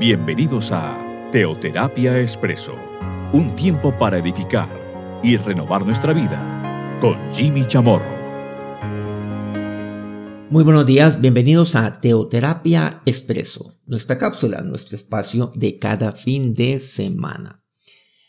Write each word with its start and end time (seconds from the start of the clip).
Bienvenidos 0.00 0.70
a 0.70 1.28
Teoterapia 1.32 2.20
Expreso, 2.20 2.76
un 3.32 3.56
tiempo 3.56 3.98
para 3.98 4.18
edificar 4.18 5.20
y 5.24 5.36
renovar 5.36 5.84
nuestra 5.84 6.12
vida 6.12 6.96
con 7.00 7.18
Jimmy 7.32 7.66
Chamorro. 7.66 8.16
Muy 10.50 10.62
buenos 10.62 10.86
días, 10.86 11.20
bienvenidos 11.20 11.74
a 11.74 12.00
Teoterapia 12.00 13.02
Expreso, 13.06 13.80
nuestra 13.86 14.18
cápsula, 14.18 14.62
nuestro 14.62 14.94
espacio 14.94 15.50
de 15.56 15.80
cada 15.80 16.12
fin 16.12 16.54
de 16.54 16.78
semana. 16.78 17.64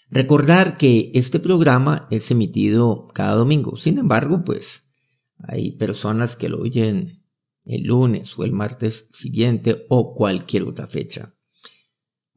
Recordar 0.10 0.76
que 0.76 1.12
este 1.14 1.40
programa 1.40 2.07
es 2.10 2.32
emitido 2.32 3.10
cada 3.14 3.36
domingo, 3.36 3.78
sin 3.78 4.00
embargo, 4.00 4.42
pues 4.43 4.90
hay 5.38 5.74
personas 5.74 6.36
que 6.36 6.50
lo 6.50 6.62
oyen 6.62 7.24
el 7.64 7.84
lunes 7.84 8.40
o 8.40 8.43
el 8.43 8.54
martes 8.54 9.07
siguiente 9.12 9.86
o 9.90 10.15
cualquier 10.15 10.64
otra 10.64 10.88
fecha 10.88 11.36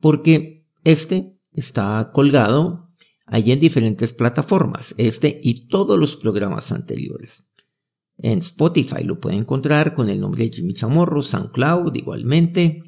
porque 0.03 0.67
este 0.83 1.39
está 1.53 2.11
colgado 2.13 2.91
allí 3.25 3.53
en 3.53 3.61
diferentes 3.61 4.13
plataformas, 4.13 4.97
este 4.99 5.41
y 5.43 5.69
todos 5.69 5.99
los 5.99 6.17
programas 6.17 6.73
anteriores. 6.73 7.49
En 8.19 8.41
Spotify 8.41 9.05
lo 9.05 9.21
puede 9.21 9.37
encontrar 9.37 9.95
con 9.95 10.09
el 10.11 10.21
nombre 10.21 10.45
de 10.45 10.57
Jimmy 10.57 10.75
Chamorro, 10.75 11.23
SoundCloud 11.23 11.95
igualmente, 11.95 12.83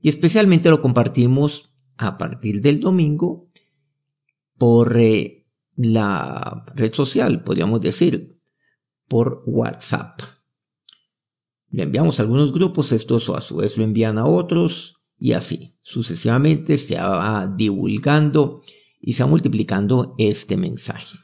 y 0.00 0.08
especialmente 0.08 0.68
lo 0.68 0.82
compartimos 0.82 1.76
a 1.96 2.18
partir 2.18 2.60
del 2.60 2.80
domingo 2.80 3.48
por 4.58 4.98
eh, 4.98 5.46
la 5.76 6.64
red 6.74 6.92
social, 6.92 7.44
podríamos 7.44 7.80
decir, 7.80 8.36
por 9.06 9.44
WhatsApp. 9.46 10.20
Le 11.70 11.84
enviamos 11.84 12.18
a 12.18 12.24
algunos 12.24 12.52
grupos, 12.52 12.90
estos 12.90 13.30
a 13.30 13.40
su 13.40 13.56
vez 13.56 13.78
lo 13.78 13.84
envían 13.84 14.18
a 14.18 14.26
otros, 14.26 15.01
y 15.22 15.34
así 15.34 15.78
sucesivamente 15.82 16.76
se 16.78 16.96
va 16.96 17.46
divulgando 17.46 18.60
y 19.00 19.12
se 19.12 19.22
va 19.22 19.30
multiplicando 19.30 20.16
este 20.18 20.56
mensaje. 20.56 21.16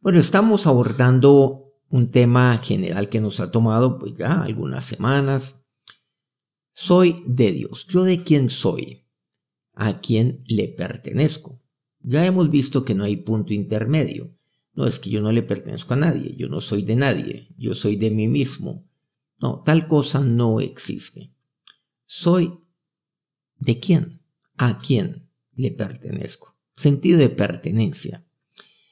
Bueno, 0.00 0.18
estamos 0.18 0.66
abordando 0.66 1.76
un 1.90 2.10
tema 2.10 2.58
general 2.58 3.08
que 3.08 3.20
nos 3.20 3.38
ha 3.38 3.52
tomado 3.52 4.00
pues 4.00 4.14
ya 4.18 4.42
algunas 4.42 4.84
semanas. 4.84 5.64
Soy 6.72 7.22
de 7.24 7.52
Dios. 7.52 7.86
¿Yo 7.86 8.02
de 8.02 8.24
quién 8.24 8.50
soy? 8.50 9.06
¿A 9.74 10.00
quién 10.00 10.42
le 10.48 10.66
pertenezco? 10.66 11.62
Ya 12.00 12.26
hemos 12.26 12.50
visto 12.50 12.84
que 12.84 12.96
no 12.96 13.04
hay 13.04 13.18
punto 13.18 13.54
intermedio. 13.54 14.34
No 14.72 14.88
es 14.88 14.98
que 14.98 15.10
yo 15.10 15.20
no 15.20 15.30
le 15.30 15.44
pertenezco 15.44 15.94
a 15.94 15.98
nadie, 15.98 16.34
yo 16.36 16.48
no 16.48 16.60
soy 16.60 16.82
de 16.82 16.96
nadie, 16.96 17.46
yo 17.56 17.76
soy 17.76 17.94
de 17.94 18.10
mí 18.10 18.26
mismo. 18.26 18.88
No, 19.38 19.62
tal 19.64 19.86
cosa 19.86 20.18
no 20.18 20.58
existe. 20.58 21.32
Soy 22.04 22.63
¿De 23.64 23.80
quién? 23.80 24.20
¿A 24.58 24.76
quién 24.76 25.30
le 25.54 25.70
pertenezco? 25.70 26.54
Sentido 26.76 27.18
de 27.18 27.30
pertenencia. 27.30 28.22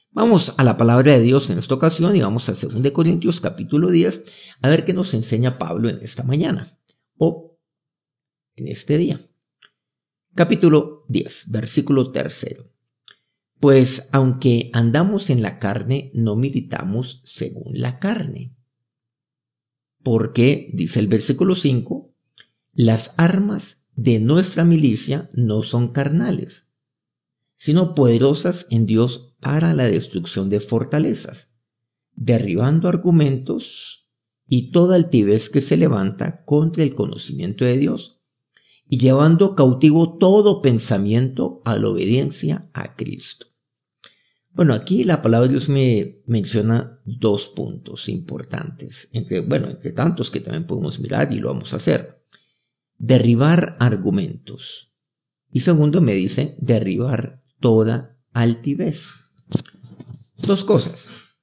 Vamos 0.09 0.55
a 0.57 0.63
la 0.63 0.77
palabra 0.77 1.11
de 1.11 1.21
Dios 1.21 1.51
en 1.51 1.59
esta 1.59 1.75
ocasión 1.75 2.15
y 2.15 2.21
vamos 2.21 2.49
a 2.49 2.53
2 2.53 2.91
Corintios 2.91 3.39
capítulo 3.39 3.91
10 3.91 4.23
a 4.61 4.69
ver 4.69 4.83
qué 4.83 4.93
nos 4.93 5.13
enseña 5.13 5.59
Pablo 5.59 5.89
en 5.89 5.99
esta 6.01 6.23
mañana 6.23 6.79
o 7.17 7.59
en 8.55 8.67
este 8.67 8.97
día. 8.97 9.21
Capítulo 10.33 11.05
10, 11.07 11.51
versículo 11.51 12.11
tercero. 12.11 12.71
Pues 13.59 14.09
aunque 14.11 14.71
andamos 14.73 15.29
en 15.29 15.43
la 15.43 15.59
carne, 15.59 16.09
no 16.15 16.35
militamos 16.35 17.21
según 17.25 17.79
la 17.79 17.99
carne. 17.99 18.55
Porque, 20.01 20.71
dice 20.73 20.99
el 20.99 21.07
versículo 21.07 21.53
5, 21.53 22.11
las 22.73 23.13
armas 23.17 23.82
de 23.95 24.19
nuestra 24.19 24.63
milicia 24.63 25.29
no 25.33 25.63
son 25.63 25.89
carnales, 25.89 26.67
sino 27.55 27.95
poderosas 27.95 28.67
en 28.69 28.85
Dios 28.85 29.35
para 29.39 29.73
la 29.73 29.85
destrucción 29.85 30.49
de 30.49 30.59
fortalezas, 30.59 31.55
derribando 32.15 32.87
argumentos 32.87 34.09
y 34.47 34.71
toda 34.71 34.95
altivez 34.95 35.49
que 35.49 35.61
se 35.61 35.77
levanta 35.77 36.43
contra 36.43 36.83
el 36.83 36.95
conocimiento 36.95 37.65
de 37.65 37.77
Dios, 37.77 38.21
y 38.87 38.97
llevando 38.97 39.55
cautivo 39.55 40.17
todo 40.17 40.61
pensamiento 40.61 41.61
a 41.65 41.77
la 41.77 41.89
obediencia 41.89 42.69
a 42.73 42.95
Cristo. 42.95 43.47
Bueno, 44.51 44.73
aquí 44.73 45.03
la 45.03 45.21
palabra 45.21 45.47
de 45.47 45.53
Dios 45.53 45.69
me 45.69 46.21
menciona 46.27 46.99
dos 47.05 47.47
puntos 47.47 48.07
importantes, 48.09 49.09
entre, 49.11 49.39
bueno, 49.39 49.69
entre 49.69 49.93
tantos 49.93 50.29
que 50.29 50.41
también 50.41 50.67
podemos 50.67 50.99
mirar 50.99 51.33
y 51.33 51.37
lo 51.39 51.47
vamos 51.47 51.73
a 51.73 51.77
hacer 51.77 52.22
derribar 53.03 53.75
argumentos. 53.81 54.93
Y 55.51 55.59
segundo, 55.59 55.99
me 55.99 56.13
dice 56.13 56.55
derribar 56.59 57.43
toda 57.59 58.17
altivez. 58.31 59.29
Dos 60.37 60.63
cosas. 60.63 61.35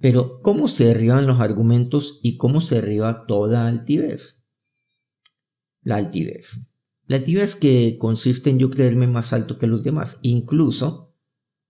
Pero, 0.00 0.40
¿cómo 0.42 0.66
se 0.66 0.86
derriban 0.86 1.28
los 1.28 1.40
argumentos 1.40 2.18
y 2.24 2.36
cómo 2.38 2.60
se 2.60 2.76
derriba 2.76 3.26
toda 3.26 3.68
altivez? 3.68 4.44
La 5.82 5.94
altivez. 5.94 6.66
La 7.06 7.16
altivez 7.16 7.54
que 7.54 7.96
consiste 7.96 8.50
en 8.50 8.58
yo 8.58 8.68
creerme 8.68 9.06
más 9.06 9.32
alto 9.32 9.58
que 9.58 9.68
los 9.68 9.84
demás, 9.84 10.18
incluso, 10.22 11.14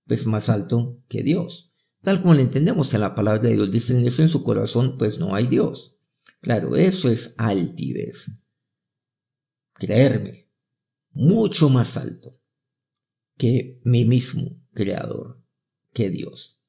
pues 0.07 0.27
más 0.27 0.49
alto 0.49 0.99
que 1.09 1.23
Dios. 1.23 1.75
Tal 2.03 2.23
como 2.23 2.33
lo 2.33 2.41
entendemos 2.41 2.95
en 2.95 3.03
la 3.03 3.15
palabra 3.15 3.43
de 3.43 3.55
Dios, 3.55 3.71
dicen 3.71 4.07
eso 4.07 4.23
en 4.23 4.31
su 4.31 4.43
corazón, 4.43 4.97
pues 4.97 5.19
no 5.19 5.35
hay 5.35 5.47
Dios. 5.47 5.99
Claro, 6.41 6.77
eso 6.77 7.11
es 7.11 7.35
altivez 7.37 8.40
creerme 9.81 10.49
mucho 11.11 11.69
más 11.71 11.97
alto 11.97 12.39
que 13.37 13.81
mi 13.83 14.05
mismo 14.05 14.63
creador, 14.75 15.43
que 15.93 16.11
Dios. 16.11 16.63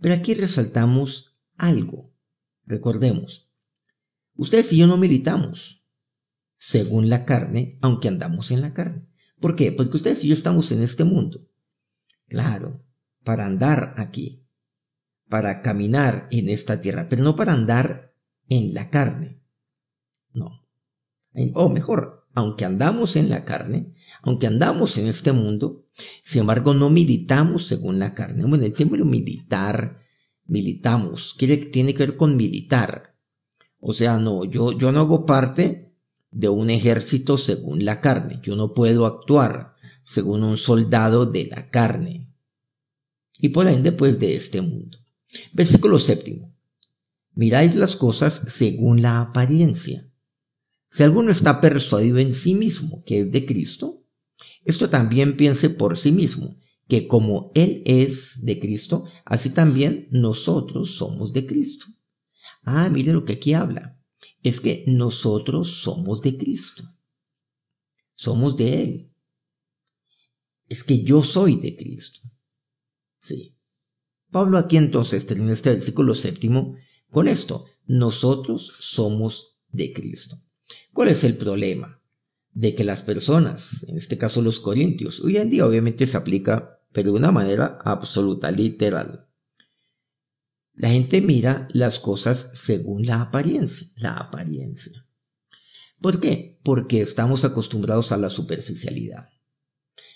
Pero 0.00 0.14
aquí 0.14 0.34
resaltamos 0.34 1.38
algo. 1.56 2.12
Recordemos, 2.66 3.48
ustedes 4.34 4.72
y 4.72 4.78
yo 4.78 4.86
no 4.86 4.98
militamos 4.98 5.86
según 6.56 7.08
la 7.08 7.24
carne, 7.24 7.78
aunque 7.80 8.08
andamos 8.08 8.50
en 8.50 8.60
la 8.60 8.74
carne. 8.74 9.06
¿Por 9.40 9.54
qué? 9.54 9.70
Porque 9.70 9.96
ustedes 9.96 10.24
y 10.24 10.28
yo 10.28 10.34
estamos 10.34 10.72
en 10.72 10.82
este 10.82 11.04
mundo. 11.04 11.48
Claro, 12.26 12.84
para 13.22 13.46
andar 13.46 13.94
aquí, 13.96 14.44
para 15.28 15.62
caminar 15.62 16.26
en 16.32 16.48
esta 16.48 16.80
tierra, 16.80 17.08
pero 17.08 17.22
no 17.22 17.36
para 17.36 17.52
andar 17.52 18.12
en 18.48 18.74
la 18.74 18.90
carne. 18.90 19.40
No. 20.32 20.66
O 21.54 21.68
mejor, 21.68 22.17
aunque 22.34 22.64
andamos 22.64 23.16
en 23.16 23.30
la 23.30 23.44
carne, 23.44 23.94
aunque 24.22 24.46
andamos 24.46 24.96
en 24.98 25.08
este 25.08 25.32
mundo, 25.32 25.86
sin 26.22 26.42
embargo 26.42 26.74
no 26.74 26.90
militamos 26.90 27.66
según 27.66 27.98
la 27.98 28.14
carne. 28.14 28.44
Bueno, 28.44 28.64
el 28.64 28.72
término 28.72 29.04
militar, 29.04 30.00
militamos, 30.46 31.34
quiere, 31.38 31.56
tiene 31.56 31.94
que 31.94 32.06
ver 32.06 32.16
con 32.16 32.36
militar. 32.36 33.16
O 33.80 33.92
sea, 33.92 34.18
no, 34.18 34.44
yo, 34.44 34.72
yo 34.72 34.92
no 34.92 35.00
hago 35.00 35.26
parte 35.26 35.92
de 36.30 36.48
un 36.48 36.70
ejército 36.70 37.38
según 37.38 37.84
la 37.84 38.00
carne. 38.00 38.40
Yo 38.42 38.56
no 38.56 38.74
puedo 38.74 39.06
actuar 39.06 39.74
según 40.02 40.42
un 40.42 40.56
soldado 40.56 41.26
de 41.26 41.46
la 41.46 41.70
carne. 41.70 42.28
Y 43.38 43.50
por 43.50 43.68
ende, 43.68 43.92
pues, 43.92 44.18
de 44.18 44.34
este 44.34 44.60
mundo. 44.60 44.98
Versículo 45.52 45.98
séptimo. 45.98 46.52
Miráis 47.34 47.76
las 47.76 47.94
cosas 47.94 48.42
según 48.48 49.00
la 49.00 49.20
apariencia 49.20 50.07
si 50.90 51.02
alguno 51.02 51.30
está 51.30 51.60
persuadido 51.60 52.18
en 52.18 52.34
sí 52.34 52.54
mismo 52.54 53.02
que 53.04 53.20
es 53.20 53.32
de 53.32 53.44
Cristo, 53.46 54.04
esto 54.64 54.90
también 54.90 55.36
piense 55.36 55.70
por 55.70 55.96
sí 55.96 56.12
mismo, 56.12 56.58
que 56.88 57.06
como 57.06 57.52
Él 57.54 57.82
es 57.84 58.44
de 58.44 58.58
Cristo, 58.58 59.04
así 59.24 59.50
también 59.50 60.08
nosotros 60.10 60.96
somos 60.96 61.32
de 61.32 61.46
Cristo. 61.46 61.86
Ah, 62.62 62.88
mire 62.88 63.12
lo 63.12 63.24
que 63.24 63.34
aquí 63.34 63.54
habla. 63.54 63.98
Es 64.42 64.60
que 64.60 64.84
nosotros 64.86 65.80
somos 65.82 66.22
de 66.22 66.36
Cristo. 66.36 66.84
Somos 68.14 68.56
de 68.56 68.82
Él. 68.82 69.12
Es 70.66 70.84
que 70.84 71.02
yo 71.02 71.22
soy 71.22 71.56
de 71.56 71.76
Cristo. 71.76 72.20
Sí. 73.18 73.56
Pablo 74.30 74.58
aquí 74.58 74.76
entonces 74.76 75.26
termina 75.26 75.52
este 75.52 75.70
versículo 75.70 76.14
séptimo 76.14 76.76
con 77.10 77.28
esto. 77.28 77.64
Nosotros 77.86 78.74
somos 78.80 79.58
de 79.70 79.92
Cristo. 79.92 80.36
¿Cuál 80.92 81.08
es 81.08 81.24
el 81.24 81.36
problema? 81.36 82.00
De 82.52 82.74
que 82.74 82.84
las 82.84 83.02
personas, 83.02 83.84
en 83.88 83.96
este 83.96 84.18
caso 84.18 84.42
los 84.42 84.60
corintios, 84.60 85.20
hoy 85.20 85.36
en 85.36 85.50
día 85.50 85.66
obviamente 85.66 86.06
se 86.06 86.16
aplica, 86.16 86.80
pero 86.92 87.12
de 87.12 87.18
una 87.18 87.30
manera 87.30 87.78
absoluta, 87.84 88.50
literal. 88.50 89.28
La 90.74 90.90
gente 90.90 91.20
mira 91.20 91.68
las 91.72 91.98
cosas 91.98 92.50
según 92.54 93.04
la 93.04 93.20
apariencia, 93.20 93.88
la 93.96 94.14
apariencia. 94.14 95.04
¿Por 96.00 96.20
qué? 96.20 96.60
Porque 96.62 97.02
estamos 97.02 97.44
acostumbrados 97.44 98.12
a 98.12 98.16
la 98.16 98.30
superficialidad. 98.30 99.28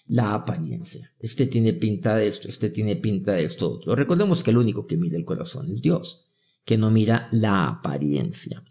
La 0.06 0.34
apariencia. 0.34 1.12
Este 1.19 1.46
tiene 1.46 1.72
pinta 1.72 2.14
de 2.16 2.28
esto, 2.28 2.48
este 2.48 2.70
tiene 2.70 2.96
pinta 2.96 3.32
de 3.32 3.44
esto 3.44 3.72
otro. 3.72 3.94
Recordemos 3.96 4.43
que 4.43 4.50
el 4.50 4.58
único 4.58 4.87
que 4.87 4.96
mira 4.96 5.16
el 5.16 5.25
corazón 5.25 5.70
es 5.70 5.82
Dios, 5.82 6.26
que 6.64 6.78
no 6.78 6.90
mira 6.90 7.28
la 7.32 7.69
apariencia. 7.69 8.64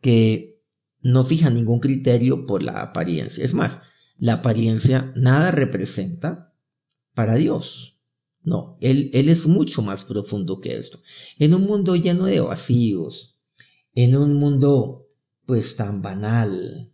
Que 0.00 0.59
no 1.02 1.24
fija 1.24 1.50
ningún 1.50 1.80
criterio 1.80 2.46
por 2.46 2.62
la 2.62 2.80
apariencia. 2.82 3.44
Es 3.44 3.54
más, 3.54 3.80
la 4.18 4.34
apariencia 4.34 5.12
nada 5.16 5.50
representa 5.50 6.54
para 7.14 7.36
Dios. 7.36 7.98
No, 8.42 8.78
él, 8.80 9.10
es 9.12 9.46
mucho 9.46 9.82
más 9.82 10.04
profundo 10.04 10.60
que 10.60 10.76
esto. 10.76 11.00
En 11.38 11.54
un 11.54 11.62
mundo 11.62 11.96
lleno 11.96 12.26
de 12.26 12.40
vacíos, 12.40 13.38
en 13.94 14.16
un 14.16 14.34
mundo 14.34 15.08
pues 15.44 15.76
tan 15.76 16.00
banal, 16.00 16.92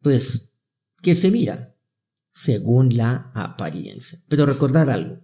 pues 0.00 0.54
que 1.02 1.14
se 1.14 1.30
mira 1.30 1.76
según 2.32 2.96
la 2.96 3.32
apariencia. 3.34 4.18
Pero 4.28 4.46
recordar 4.46 4.90
algo, 4.90 5.20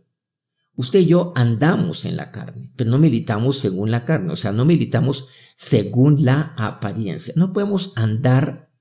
usted 0.77 1.01
y 1.01 1.07
yo 1.07 1.33
andamos 1.37 2.05
en 2.05 2.17
la 2.17 2.31
carne, 2.31 2.73
pero 2.77 2.91
no 2.91 2.99
militamos 2.99 3.59
según 3.59 3.91
la 3.91 4.05
carne, 4.05 4.33
o 4.33 4.37
sea, 4.37 4.53
no 4.53 4.65
militamos 4.65 5.29
según 5.57 6.25
la 6.25 6.55
apariencia. 6.57 7.35
No 7.37 7.53
podemos 7.53 7.93
andar 7.97 8.73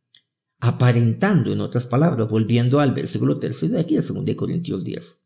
aparentando, 0.60 1.52
en 1.52 1.62
otras 1.62 1.86
palabras, 1.86 2.30
volviendo 2.30 2.80
al 2.80 2.94
versículo 2.94 3.38
tercero 3.38 3.74
de 3.74 3.82
aquí 3.82 3.96
de 3.96 4.02
2 4.02 4.36
Corintios 4.36 4.84
10. 4.84 5.22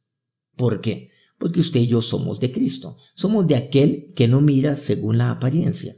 ¿Por 0.56 0.82
qué? 0.82 1.12
Porque 1.38 1.60
usted 1.60 1.82
y 1.82 1.88
yo 1.88 2.02
somos 2.02 2.40
de 2.40 2.52
Cristo, 2.52 2.98
somos 3.14 3.46
de 3.48 3.56
aquel 3.56 4.14
que 4.16 4.28
no 4.28 4.42
mira 4.42 4.76
según 4.76 5.20
la 5.20 5.30
apariencia. 5.30 5.96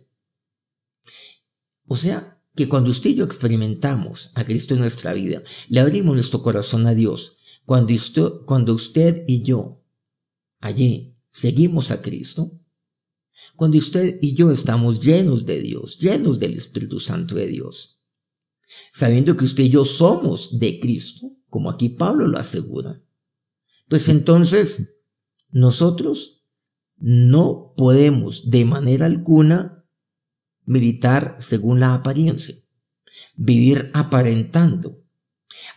O 1.88 1.96
sea, 1.96 2.42
que 2.56 2.68
cuando 2.68 2.92
usted 2.92 3.12
y 3.12 3.16
yo 3.16 3.24
experimentamos 3.24 4.32
a 4.36 4.44
Cristo 4.44 4.74
en 4.74 4.82
nuestra 4.82 5.14
vida, 5.14 5.44
le 5.70 5.80
abrimos 5.80 6.14
nuestro 6.14 6.44
corazón 6.44 6.86
a 6.88 6.94
Dios, 6.94 7.38
cuando 7.66 8.74
usted 8.74 9.24
y 9.28 9.44
yo 9.44 9.79
allí 10.60 11.18
seguimos 11.30 11.92
a 11.92 12.02
Cristo, 12.02 12.60
cuando 13.56 13.78
usted 13.78 14.20
y 14.22 14.36
yo 14.36 14.52
estamos 14.52 15.00
llenos 15.00 15.46
de 15.46 15.62
Dios, 15.62 16.00
llenos 16.00 16.40
del 16.40 16.56
Espíritu 16.56 17.00
Santo 17.00 17.36
de 17.36 17.48
Dios, 17.48 18.00
sabiendo 18.94 19.36
que 19.38 19.46
usted 19.46 19.64
y 19.64 19.70
yo 19.70 19.86
somos 19.86 20.60
de 20.60 20.80
Cristo, 20.80 21.32
como 21.50 21.70
aquí 21.70 21.90
Pablo 21.90 22.28
lo 22.28 22.38
asegura, 22.38 23.02
pues 23.88 24.08
entonces 24.10 24.94
nosotros 25.50 26.44
no 26.98 27.74
podemos 27.76 28.50
de 28.50 28.66
manera 28.66 29.06
alguna 29.06 29.86
militar 30.66 31.38
según 31.40 31.80
la 31.80 31.96
apariencia, 31.96 32.56
vivir 33.36 33.90
aparentando, 33.94 35.02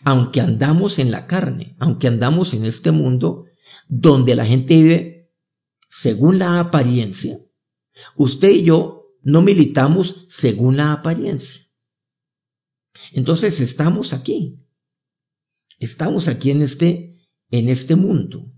aunque 0.04 0.40
andamos 0.40 0.98
en 0.98 1.10
la 1.10 1.26
carne, 1.26 1.76
aunque 1.78 2.08
andamos 2.08 2.52
en 2.52 2.64
este 2.64 2.90
mundo 2.90 3.46
donde 3.88 4.34
la 4.36 4.46
gente 4.46 4.82
vive 4.82 5.32
según 5.90 6.38
la 6.38 6.58
apariencia, 6.58 7.38
usted 8.16 8.50
y 8.50 8.64
yo 8.64 9.16
no 9.22 9.42
militamos 9.42 10.26
según 10.28 10.76
la 10.76 10.92
apariencia. 10.92 11.62
Entonces 13.12 13.60
estamos 13.60 14.12
aquí. 14.12 14.58
Estamos 15.78 16.28
aquí 16.28 16.50
en 16.50 16.62
este, 16.62 17.28
en 17.50 17.68
este 17.68 17.96
mundo. 17.96 18.52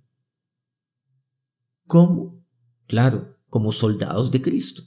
¿Cómo? 1.86 2.44
Claro, 2.86 3.38
como 3.48 3.72
soldados 3.72 4.30
de 4.30 4.42
Cristo, 4.42 4.82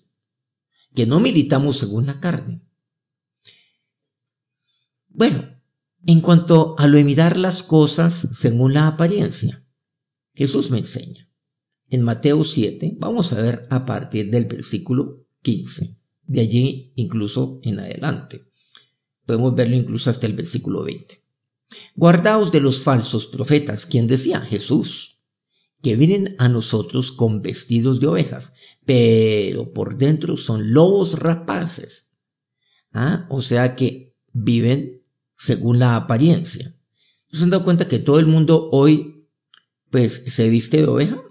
que 0.94 1.06
no 1.06 1.20
militamos 1.20 1.78
según 1.78 2.06
la 2.06 2.20
carne. 2.20 2.62
Bueno, 5.08 5.62
en 6.06 6.22
cuanto 6.22 6.76
a 6.78 6.88
lo 6.88 6.98
de 6.98 7.04
mirar 7.04 7.38
las 7.38 7.64
cosas 7.64 8.14
según 8.34 8.74
la 8.74 8.88
apariencia, 8.88 9.67
Jesús 10.38 10.70
me 10.70 10.78
enseña. 10.78 11.28
En 11.90 12.04
Mateo 12.04 12.44
7, 12.44 12.98
vamos 13.00 13.34
a 13.34 13.42
ver 13.42 13.66
a 13.72 13.86
partir 13.86 14.30
del 14.30 14.46
versículo 14.46 15.26
15, 15.42 15.98
de 16.28 16.42
allí 16.42 16.94
incluso 16.96 17.60
en 17.64 17.80
adelante. 17.80 18.46
Podemos 19.26 19.56
verlo 19.56 19.76
incluso 19.76 20.12
hasta 20.12 20.28
el 20.28 20.34
versículo 20.34 20.84
20. 20.84 21.24
Guardaos 21.96 22.52
de 22.52 22.62
los 22.62 22.82
falsos 22.82 23.26
profetas, 23.26 23.88
quien 23.88 24.06
decía 24.06 24.42
Jesús, 24.42 25.24
que 25.82 25.96
vienen 25.96 26.36
a 26.38 26.50
nosotros 26.50 27.12
con 27.12 27.42
vestidos 27.42 28.00
de 28.00 28.06
ovejas, 28.06 28.54
pero 28.86 29.74
por 29.74 29.98
dentro 29.98 30.38
son 30.38 30.72
lobos 30.72 31.18
rapaces. 31.18 32.12
¿Ah? 32.92 33.26
O 33.32 33.42
sea 33.42 33.76
que 33.76 34.16
viven 34.34 35.02
según 35.36 35.80
la 35.80 35.96
apariencia. 35.96 36.76
¿Se 37.32 37.44
han 37.44 37.50
dado 37.50 37.64
cuenta 37.64 37.88
que 37.88 37.98
todo 37.98 38.20
el 38.20 38.28
mundo 38.28 38.70
hoy 38.72 39.17
pues 39.90 40.24
se 40.28 40.50
viste 40.50 40.78
de 40.78 40.88
oveja? 40.88 41.22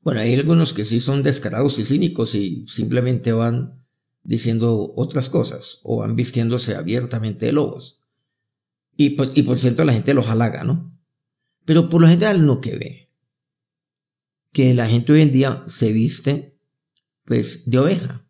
Bueno, 0.00 0.20
hay 0.20 0.34
algunos 0.34 0.72
que 0.72 0.84
sí 0.84 1.00
son 1.00 1.22
descarados 1.22 1.78
y 1.78 1.84
cínicos 1.84 2.34
y 2.34 2.66
simplemente 2.68 3.32
van 3.32 3.84
diciendo 4.22 4.92
otras 4.96 5.28
cosas 5.28 5.80
o 5.82 5.98
van 5.98 6.16
vistiéndose 6.16 6.74
abiertamente 6.74 7.46
de 7.46 7.52
lobos. 7.52 8.00
Y 8.96 9.10
por, 9.10 9.36
y 9.36 9.42
por 9.42 9.58
cierto, 9.58 9.84
la 9.84 9.92
gente 9.92 10.14
los 10.14 10.28
halaga, 10.28 10.64
¿no? 10.64 10.98
Pero 11.64 11.88
por 11.88 12.00
lo 12.00 12.08
general 12.08 12.44
no 12.44 12.60
que 12.60 12.76
ve. 12.76 13.10
Que 14.52 14.74
la 14.74 14.88
gente 14.88 15.12
hoy 15.12 15.22
en 15.22 15.32
día 15.32 15.64
se 15.68 15.92
viste, 15.92 16.58
pues, 17.24 17.68
de 17.70 17.78
oveja. 17.78 18.26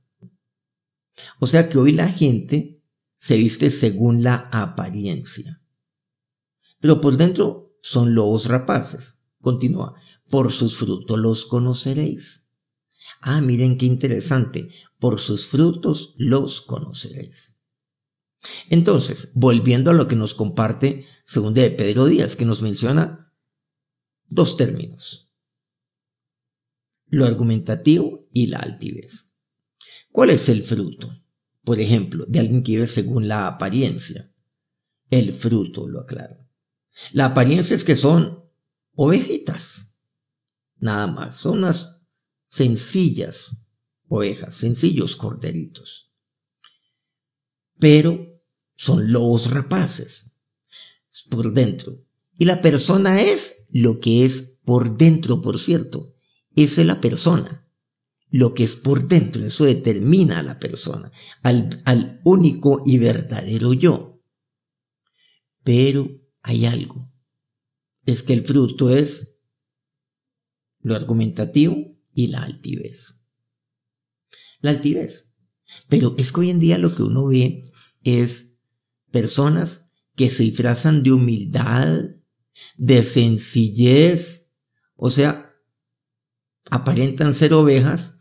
O 1.39 1.47
sea 1.47 1.69
que 1.69 1.79
hoy 1.79 1.93
la 1.93 2.09
gente 2.09 2.83
se 3.19 3.37
viste 3.37 3.71
según 3.71 4.23
la 4.23 4.49
apariencia. 4.53 5.61
Pero 6.81 7.01
por 7.01 7.17
dentro 7.17 7.70
son 7.83 8.15
lobos 8.15 8.47
rapaces. 8.47 9.21
Continúa. 9.41 9.95
Por 10.29 10.53
sus 10.53 10.77
frutos 10.77 11.19
los 11.19 11.47
conoceréis. 11.47 12.49
Ah, 13.21 13.41
miren 13.41 13.77
qué 13.77 13.87
interesante 13.87 14.71
por 15.01 15.19
sus 15.19 15.47
frutos 15.47 16.15
los 16.19 16.61
conoceréis. 16.61 17.57
Entonces, 18.69 19.33
volviendo 19.35 19.91
a 19.91 19.95
lo 19.95 20.07
que 20.07 20.15
nos 20.15 20.35
comparte 20.35 21.07
según 21.25 21.55
de 21.55 21.71
Pedro 21.71 22.07
Díaz, 22.07 22.37
que 22.37 22.45
nos 22.45 22.63
menciona 22.63 23.35
dos 24.29 24.57
términos, 24.57 25.33
lo 27.07 27.27
argumentativo 27.27 28.29
y 28.33 28.47
la 28.47 28.59
altivez. 28.59 29.33
¿Cuál 30.13 30.31
es 30.31 30.49
el 30.49 30.63
fruto? 30.63 31.11
Por 31.65 31.81
ejemplo, 31.81 32.25
de 32.29 32.41
alguien 32.41 32.63
que 32.63 32.73
vive 32.73 32.87
según 32.87 33.27
la 33.27 33.47
apariencia. 33.47 34.33
El 35.11 35.35
fruto 35.35 35.89
lo 35.89 36.01
aclara. 36.01 36.49
La 37.13 37.27
apariencia 37.27 37.75
es 37.75 37.85
que 37.85 37.97
son 37.97 38.45
ovejitas, 38.95 39.97
nada 40.79 41.07
más, 41.07 41.37
son 41.37 41.59
unas 41.59 42.03
sencillas 42.49 43.57
ovejas, 44.09 44.55
sencillos 44.55 45.17
corderitos. 45.17 46.13
Pero 47.79 48.43
son 48.77 49.13
lobos 49.13 49.51
rapaces 49.51 50.31
por 51.31 51.53
dentro. 51.53 52.05
Y 52.37 52.45
la 52.45 52.61
persona 52.61 53.21
es 53.23 53.65
lo 53.73 54.01
que 54.01 54.25
es 54.25 54.59
por 54.65 54.97
dentro, 54.97 55.41
por 55.41 55.59
cierto. 55.59 56.15
Esa 56.55 56.81
es 56.81 56.87
la 56.87 57.01
persona. 57.01 57.69
Lo 58.29 58.55
que 58.55 58.65
es 58.65 58.77
por 58.77 59.09
dentro, 59.09 59.45
eso 59.45 59.65
determina 59.65 60.39
a 60.39 60.43
la 60.43 60.61
persona, 60.61 61.11
al, 61.43 61.83
al 61.85 62.21
único 62.25 62.83
y 62.87 62.99
verdadero 62.99 63.73
yo. 63.73 64.23
Pero 65.65 66.20
hay 66.43 66.67
algo. 66.67 67.13
Es 68.05 68.23
que 68.23 68.33
el 68.33 68.45
fruto 68.45 68.91
es 68.91 69.37
lo 70.81 70.95
argumentativo 70.95 71.77
y 72.15 72.29
la 72.29 72.43
altivez 72.43 73.21
la 74.61 74.71
altivez. 74.71 75.31
Pero 75.89 76.15
es 76.19 76.33
que 76.33 76.41
hoy 76.41 76.51
en 76.51 76.61
día 76.61 76.79
lo 76.79 76.95
que 76.95 77.03
uno 77.03 77.27
ve 77.27 77.71
es 78.03 78.57
personas 79.11 79.87
que 80.17 80.31
se 80.31 80.43
disfrazan 80.45 81.03
de 81.03 81.13
humildad, 81.13 82.11
de 82.77 83.03
sencillez, 83.03 84.49
o 84.97 85.11
sea, 85.11 85.53
aparentan 86.71 87.35
ser 87.35 87.53
ovejas, 87.55 88.17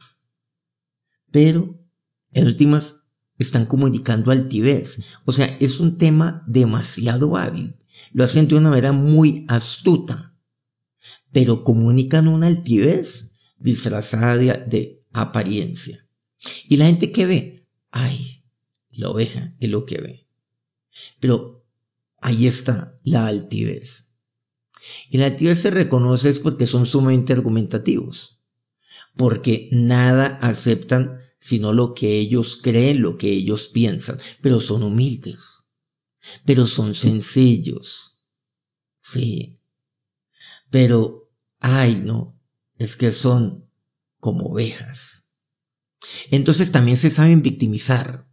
pero 1.31 1.79
en 2.31 2.47
últimas 2.47 2.97
están 3.37 3.65
comunicando 3.65 4.31
altivez. 4.31 5.01
O 5.25 5.31
sea, 5.31 5.45
es 5.59 5.79
un 5.79 5.97
tema 5.97 6.43
demasiado 6.47 7.35
hábil. 7.37 7.78
Lo 8.11 8.23
hacen 8.23 8.47
de 8.47 8.55
una 8.55 8.69
manera 8.69 8.91
muy 8.91 9.45
astuta, 9.47 10.33
pero 11.31 11.63
comunican 11.63 12.27
una 12.27 12.47
altivez 12.47 13.35
disfrazada 13.57 14.35
de 14.35 15.03
apariencia. 15.11 16.07
Y 16.67 16.77
la 16.77 16.85
gente 16.85 17.11
que 17.11 17.25
ve, 17.25 17.67
ay, 17.91 18.43
la 18.91 19.09
oveja 19.09 19.55
es 19.59 19.69
lo 19.69 19.85
que 19.85 19.99
ve. 19.99 20.27
Pero 21.19 21.65
ahí 22.21 22.47
está 22.47 22.99
la 23.03 23.27
altivez. 23.27 24.09
Y 25.09 25.17
la 25.17 25.27
altivez 25.27 25.61
se 25.61 25.71
reconoce 25.71 26.29
es 26.29 26.39
porque 26.39 26.65
son 26.65 26.85
sumamente 26.85 27.33
argumentativos, 27.33 28.39
porque 29.15 29.69
nada 29.71 30.37
aceptan 30.41 31.19
sino 31.39 31.71
lo 31.71 31.93
que 31.93 32.17
ellos 32.17 32.59
creen, 32.61 33.01
lo 33.01 33.17
que 33.17 33.31
ellos 33.31 33.67
piensan, 33.67 34.17
pero 34.41 34.59
son 34.59 34.83
humildes, 34.83 35.58
pero 36.45 36.67
son 36.67 36.95
sencillos. 36.95 38.19
Sí. 38.99 39.59
Pero, 40.69 41.31
ay, 41.59 41.95
no, 41.95 42.39
es 42.77 42.95
que 42.95 43.11
son 43.11 43.69
como 44.19 44.47
ovejas 44.47 45.19
entonces 46.31 46.71
también 46.71 46.97
se 46.97 47.09
saben 47.09 47.41
victimizar. 47.41 48.27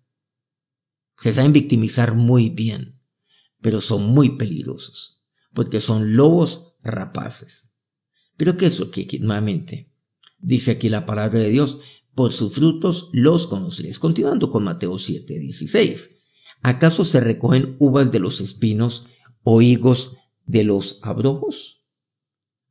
Se 1.16 1.32
saben 1.32 1.52
victimizar 1.52 2.14
muy 2.14 2.50
bien. 2.50 2.94
pero 3.62 3.80
son 3.80 4.04
muy 4.04 4.36
peligrosos, 4.36 5.20
porque 5.52 5.80
son 5.80 6.14
lobos 6.14 6.74
rapaces. 6.84 7.70
Pero 8.36 8.56
¿qué 8.56 8.66
es 8.66 8.78
lo 8.78 8.92
que 8.92 9.08
nuevamente 9.20 9.90
dice 10.38 10.72
aquí 10.72 10.88
la 10.88 11.04
palabra 11.04 11.40
de 11.40 11.50
Dios? 11.50 11.80
Por 12.14 12.32
sus 12.32 12.54
frutos 12.54 13.08
los 13.12 13.48
conoceréis. 13.48 13.98
Continuando 13.98 14.52
con 14.52 14.62
Mateo 14.62 14.98
7, 14.98 15.38
16. 15.40 16.15
¿Acaso 16.62 17.04
se 17.04 17.20
recogen 17.20 17.76
uvas 17.78 18.10
de 18.10 18.18
los 18.18 18.40
espinos 18.40 19.06
o 19.42 19.62
higos 19.62 20.16
de 20.44 20.64
los 20.64 21.00
abrojos? 21.02 21.84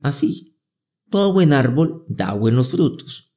Así, 0.01 0.59
todo 1.09 1.33
buen 1.33 1.53
árbol 1.53 2.05
da 2.07 2.33
buenos 2.33 2.69
frutos, 2.69 3.33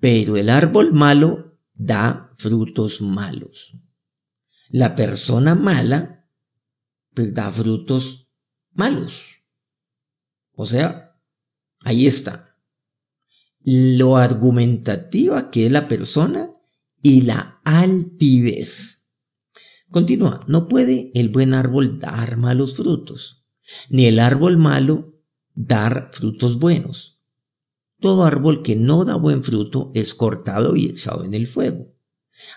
pero 0.00 0.36
el 0.36 0.48
árbol 0.48 0.92
malo 0.92 1.58
da 1.74 2.34
frutos 2.36 3.00
malos. 3.00 3.72
La 4.70 4.96
persona 4.96 5.54
mala 5.54 6.26
pues 7.14 7.34
da 7.34 7.50
frutos 7.50 8.28
malos. 8.72 9.26
O 10.52 10.66
sea, 10.66 11.16
ahí 11.80 12.06
está. 12.06 12.56
Lo 13.60 14.16
argumentativa 14.16 15.50
que 15.50 15.66
es 15.66 15.72
la 15.72 15.88
persona 15.88 16.50
y 17.02 17.22
la 17.22 17.60
altivez. 17.64 19.01
Continúa, 19.92 20.42
no 20.48 20.68
puede 20.68 21.10
el 21.14 21.28
buen 21.28 21.52
árbol 21.52 22.00
dar 22.00 22.38
malos 22.38 22.74
frutos, 22.76 23.44
ni 23.90 24.06
el 24.06 24.20
árbol 24.20 24.56
malo 24.56 25.20
dar 25.54 26.08
frutos 26.12 26.58
buenos. 26.58 27.20
Todo 28.00 28.24
árbol 28.24 28.62
que 28.62 28.74
no 28.74 29.04
da 29.04 29.16
buen 29.16 29.44
fruto 29.44 29.92
es 29.94 30.14
cortado 30.14 30.76
y 30.76 30.86
echado 30.86 31.24
en 31.24 31.34
el 31.34 31.46
fuego. 31.46 31.94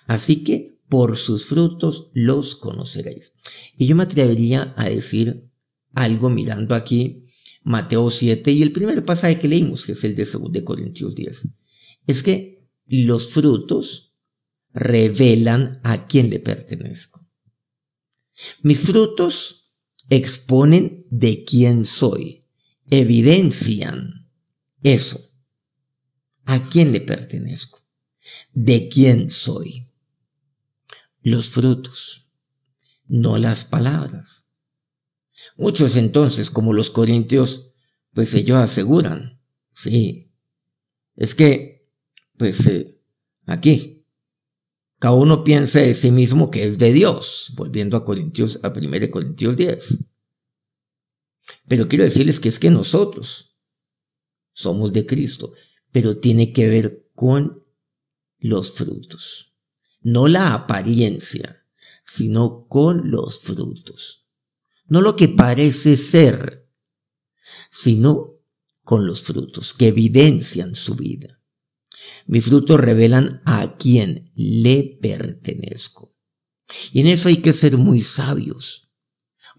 Así 0.08 0.46
que 0.46 0.80
por 0.88 1.18
sus 1.18 1.46
frutos 1.46 2.10
los 2.14 2.56
conoceréis. 2.56 3.34
Y 3.78 3.86
yo 3.86 3.98
me 3.98 4.04
atrevería 4.04 4.74
a 4.78 4.88
decir 4.88 5.50
algo 5.94 6.30
mirando 6.30 6.74
aquí 6.74 7.26
Mateo 7.64 8.12
7 8.12 8.50
y 8.50 8.62
el 8.62 8.72
primer 8.72 9.04
pasaje 9.04 9.40
que 9.40 9.50
leímos, 9.50 9.86
que 9.86 9.92
es 9.92 10.04
el 10.06 10.16
de 10.16 10.24
2 10.24 10.54
de 10.54 10.64
Corintios 10.64 11.14
10. 11.14 11.50
Es 12.08 12.24
que 12.24 12.66
los 12.88 13.28
frutos 13.28 14.14
revelan 14.74 15.82
a 15.84 16.08
quién 16.08 16.30
le 16.30 16.40
pertenezco. 16.40 17.25
Mis 18.62 18.80
frutos 18.80 19.74
exponen 20.10 21.06
de 21.10 21.44
quién 21.46 21.86
soy, 21.86 22.46
evidencian 22.90 24.30
eso, 24.84 25.32
a 26.46 26.62
quién 26.70 26.92
le 26.92 27.02
pertenezco, 27.02 27.80
de 28.54 28.90
quién 28.90 29.32
soy. 29.32 29.88
Los 31.22 31.50
frutos, 31.50 32.28
no 33.08 33.38
las 33.38 33.66
palabras. 33.66 34.46
Muchos 35.58 35.96
entonces, 35.96 36.50
como 36.50 36.74
los 36.74 36.92
corintios, 36.92 37.72
pues 38.14 38.34
ellos 38.34 38.58
aseguran, 38.58 39.42
sí, 39.74 40.32
es 41.16 41.34
que, 41.34 41.90
pues 42.38 42.66
eh, 42.68 43.00
aquí, 43.46 43.95
cada 45.06 45.18
uno 45.18 45.44
piensa 45.44 45.82
de 45.82 45.94
sí 45.94 46.10
mismo 46.10 46.50
que 46.50 46.64
es 46.66 46.80
de 46.80 46.92
Dios, 46.92 47.54
volviendo 47.54 47.96
a 47.96 48.04
Corintios, 48.04 48.60
a 48.64 48.70
1 48.70 49.12
Corintios 49.12 49.56
10. 49.56 50.04
Pero 51.68 51.88
quiero 51.88 52.06
decirles 52.06 52.40
que 52.40 52.50
es 52.50 52.58
que 52.58 52.72
nosotros 52.72 53.56
somos 54.52 54.94
de 54.94 55.06
Cristo, 55.06 55.54
pero 55.92 56.18
tiene 56.18 56.54
que 56.54 56.68
ver 56.68 57.12
con 57.14 57.64
los 58.40 58.72
frutos. 58.72 59.54
No 60.02 60.28
la 60.28 60.56
apariencia, 60.56 61.64
sino 62.04 62.66
con 62.68 63.12
los 63.12 63.42
frutos. 63.42 64.26
No 64.88 65.04
lo 65.04 65.16
que 65.16 65.28
parece 65.28 65.98
ser, 65.98 66.68
sino 67.70 68.40
con 68.82 69.06
los 69.06 69.22
frutos 69.22 69.76
que 69.76 69.90
evidencian 69.90 70.74
su 70.74 70.96
vida. 70.96 71.40
Mis 72.28 72.46
frutos 72.46 72.80
revelan 72.80 73.42
a 73.46 73.78
quién 73.78 74.32
le 74.36 74.98
pertenezco. 75.02 76.16
Y 76.92 77.02
en 77.02 77.08
eso 77.08 77.30
hay 77.30 77.38
que 77.38 77.54
ser 77.54 77.78
muy 77.78 78.02
sabios, 78.02 78.90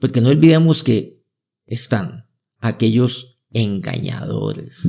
porque 0.01 0.21
no 0.21 0.29
olvidemos 0.29 0.83
que 0.83 1.23
están 1.67 2.29
aquellos 2.59 3.41
engañadores. 3.53 4.89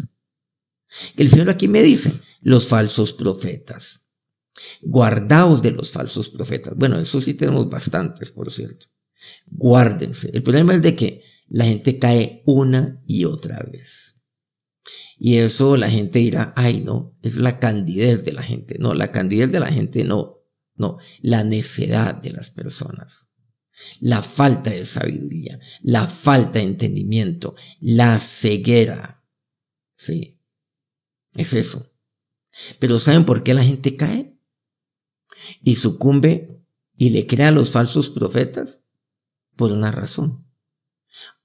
El 1.16 1.30
Señor 1.30 1.50
aquí 1.50 1.68
me 1.68 1.84
dice, 1.84 2.12
los 2.42 2.68
falsos 2.68 3.14
profetas. 3.14 4.06
Guardaos 4.82 5.62
de 5.62 5.72
los 5.72 5.92
falsos 5.92 6.30
profetas. 6.30 6.76
Bueno, 6.76 7.00
eso 7.00 7.22
sí 7.22 7.36
tenemos 7.36 7.70
bastantes, 7.70 8.32
por 8.32 8.52
cierto. 8.52 8.88
Guárdense. 9.46 10.32
El 10.34 10.44
problema 10.44 10.74
es 10.74 10.82
de 10.82 10.96
que 10.96 11.24
la 11.48 11.66
gente 11.66 12.00
cae 12.00 12.42
una 12.46 13.02
y 13.06 13.26
otra 13.26 13.60
vez. 13.72 14.17
Y 15.18 15.38
eso 15.38 15.78
la 15.78 15.90
gente 15.90 16.20
dirá, 16.20 16.54
ay 16.56 16.82
no, 16.82 17.18
es 17.22 17.38
la 17.38 17.60
candidez 17.60 18.24
de 18.24 18.34
la 18.34 18.44
gente. 18.44 18.78
No, 18.80 18.94
la 18.94 19.12
candidez 19.12 19.52
de 19.52 19.60
la 19.60 19.72
gente 19.72 20.04
no, 20.04 20.38
no, 20.76 20.98
la 21.22 21.44
necedad 21.44 22.16
de 22.16 22.32
las 22.32 22.52
personas. 22.52 23.30
La 24.00 24.24
falta 24.24 24.72
de 24.72 24.86
sabiduría, 24.86 25.60
la 25.82 26.08
falta 26.08 26.60
de 26.60 26.66
entendimiento, 26.66 27.56
la 27.80 28.20
ceguera. 28.20 29.24
Sí, 29.96 30.40
es 31.34 31.54
eso. 31.54 31.92
Pero 32.80 32.98
¿saben 32.98 33.26
por 33.26 33.44
qué 33.44 33.54
la 33.54 33.64
gente 33.64 33.96
cae? 33.96 34.36
Y 35.62 35.76
sucumbe 35.76 36.64
y 36.96 37.12
le 37.12 37.28
crea 37.28 37.50
a 37.50 37.52
los 37.52 37.70
falsos 37.70 38.10
profetas 38.10 38.84
por 39.56 39.72
una 39.72 39.92
razón. 39.92 40.48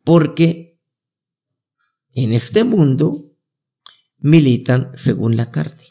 Porque 0.05 0.81
en 2.13 2.33
este 2.33 2.65
mundo 2.65 3.32
militan 4.23 4.93
según 4.95 5.37
la 5.37 5.51
carne. 5.51 5.83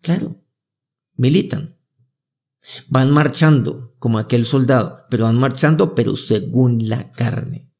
Claro, 0.00 0.42
militan. 1.16 1.76
Van 2.88 3.10
marchando 3.10 3.94
como 3.98 4.18
aquel 4.18 4.44
soldado, 4.44 5.06
pero 5.10 5.24
van 5.24 5.38
marchando 5.38 5.94
pero 5.94 6.16
según 6.16 6.88
la 6.88 7.12
carne, 7.12 7.70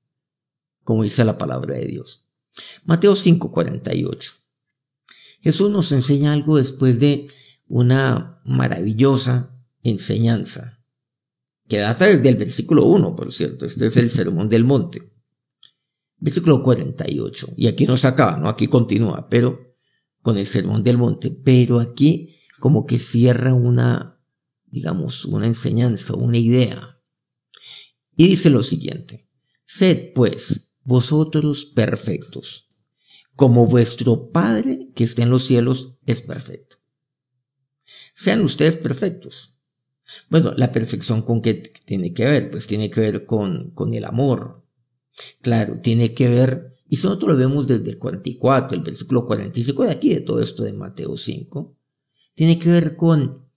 como 0.84 1.02
dice 1.02 1.24
la 1.24 1.36
palabra 1.36 1.74
de 1.74 1.86
Dios. 1.86 2.26
Mateo 2.84 3.16
5:48. 3.16 4.32
Jesús 5.40 5.70
nos 5.70 5.92
enseña 5.92 6.32
algo 6.32 6.56
después 6.56 6.98
de 6.98 7.28
una 7.66 8.40
maravillosa 8.44 9.54
enseñanza, 9.82 10.80
que 11.68 11.78
data 11.78 12.06
desde 12.06 12.28
el 12.28 12.36
versículo 12.36 12.86
1, 12.86 13.14
por 13.14 13.32
cierto, 13.32 13.66
este 13.66 13.86
es 13.86 13.96
el 13.96 14.10
Sermón 14.10 14.48
del 14.48 14.64
Monte. 14.64 15.12
Versículo 16.20 16.62
48, 16.62 17.54
y 17.56 17.68
aquí 17.68 17.86
no 17.86 17.96
se 17.96 18.08
acaba, 18.08 18.36
¿no? 18.38 18.48
Aquí 18.48 18.66
continúa, 18.66 19.28
pero 19.28 19.76
con 20.20 20.36
el 20.36 20.46
Sermón 20.46 20.82
del 20.82 20.98
Monte, 20.98 21.30
pero 21.30 21.78
aquí 21.78 22.36
como 22.58 22.86
que 22.86 22.98
cierra 22.98 23.54
una, 23.54 24.20
digamos, 24.66 25.24
una 25.24 25.46
enseñanza, 25.46 26.14
una 26.14 26.38
idea. 26.38 27.00
Y 28.16 28.28
dice 28.28 28.50
lo 28.50 28.64
siguiente, 28.64 29.28
sed 29.64 30.12
pues 30.12 30.72
vosotros 30.82 31.66
perfectos, 31.66 32.66
como 33.36 33.66
vuestro 33.66 34.32
Padre 34.32 34.90
que 34.96 35.04
está 35.04 35.22
en 35.22 35.30
los 35.30 35.44
cielos 35.44 35.94
es 36.04 36.20
perfecto. 36.20 36.78
Sean 38.14 38.40
ustedes 38.40 38.76
perfectos. 38.76 39.54
Bueno, 40.28 40.52
la 40.56 40.72
perfección 40.72 41.22
con 41.22 41.40
qué 41.40 41.54
tiene 41.84 42.12
que 42.12 42.24
ver? 42.24 42.50
Pues 42.50 42.66
tiene 42.66 42.90
que 42.90 43.00
ver 43.00 43.26
con, 43.26 43.70
con 43.70 43.94
el 43.94 44.04
amor. 44.04 44.66
Claro, 45.40 45.80
tiene 45.80 46.14
que 46.14 46.28
ver, 46.28 46.76
y 46.88 46.94
eso 46.94 47.08
nosotros 47.08 47.32
lo 47.32 47.38
vemos 47.38 47.66
desde 47.66 47.90
el 47.90 47.98
44, 47.98 48.76
el 48.76 48.84
versículo 48.84 49.26
45 49.26 49.84
de 49.84 49.90
aquí, 49.90 50.14
de 50.14 50.20
todo 50.20 50.40
esto 50.40 50.64
de 50.64 50.72
Mateo 50.72 51.16
5, 51.16 51.76
tiene 52.34 52.58
que 52.58 52.70
ver 52.70 52.96
con 52.96 53.48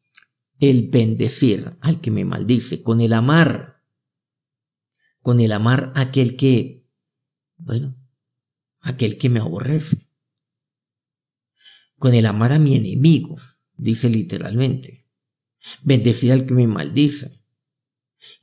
el 0.60 0.89
bendecir 0.89 1.77
al 1.82 2.01
que 2.01 2.12
me 2.12 2.25
maldice, 2.25 2.84
con 2.84 3.01
el 3.01 3.13
amar, 3.13 3.82
con 5.22 5.39
el 5.39 5.51
amar 5.51 5.91
a 5.96 6.01
aquel 6.01 6.36
que, 6.36 6.86
bueno, 7.58 7.96
aquel 8.80 9.18
que 9.18 9.30
me 9.30 9.39
aborrece, 9.39 10.08
con 11.98 12.13
el 12.13 12.25
amar 12.25 12.51
a 12.51 12.60
mi 12.60 12.75
enemigo, 12.75 13.38
dice 13.75 14.10
literalmente, 14.10 15.08
bendecir 15.84 16.32
al 16.32 16.46
que 16.46 16.53
me 16.53 16.68
maldice, 16.68 17.39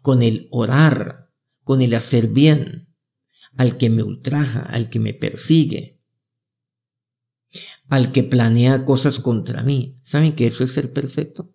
con 0.03 0.23
el 0.23 0.49
orar, 0.51 1.31
con 1.65 1.83
el 1.83 1.95
hacer 1.95 2.29
bien, 2.29 2.88
al 3.59 3.77
que 3.77 3.91
me 3.91 4.05
ultraja, 4.05 4.61
al 4.61 4.89
que 4.89 5.01
me 5.01 5.13
persigue, 5.13 6.01
al 7.89 8.13
que 8.13 8.23
planea 8.23 8.85
cosas 8.85 9.19
contra 9.19 9.65
mí. 9.65 9.99
¿Saben 10.03 10.37
que 10.37 10.47
eso 10.47 10.63
es 10.63 10.73
ser 10.73 10.93
perfecto? 10.93 11.53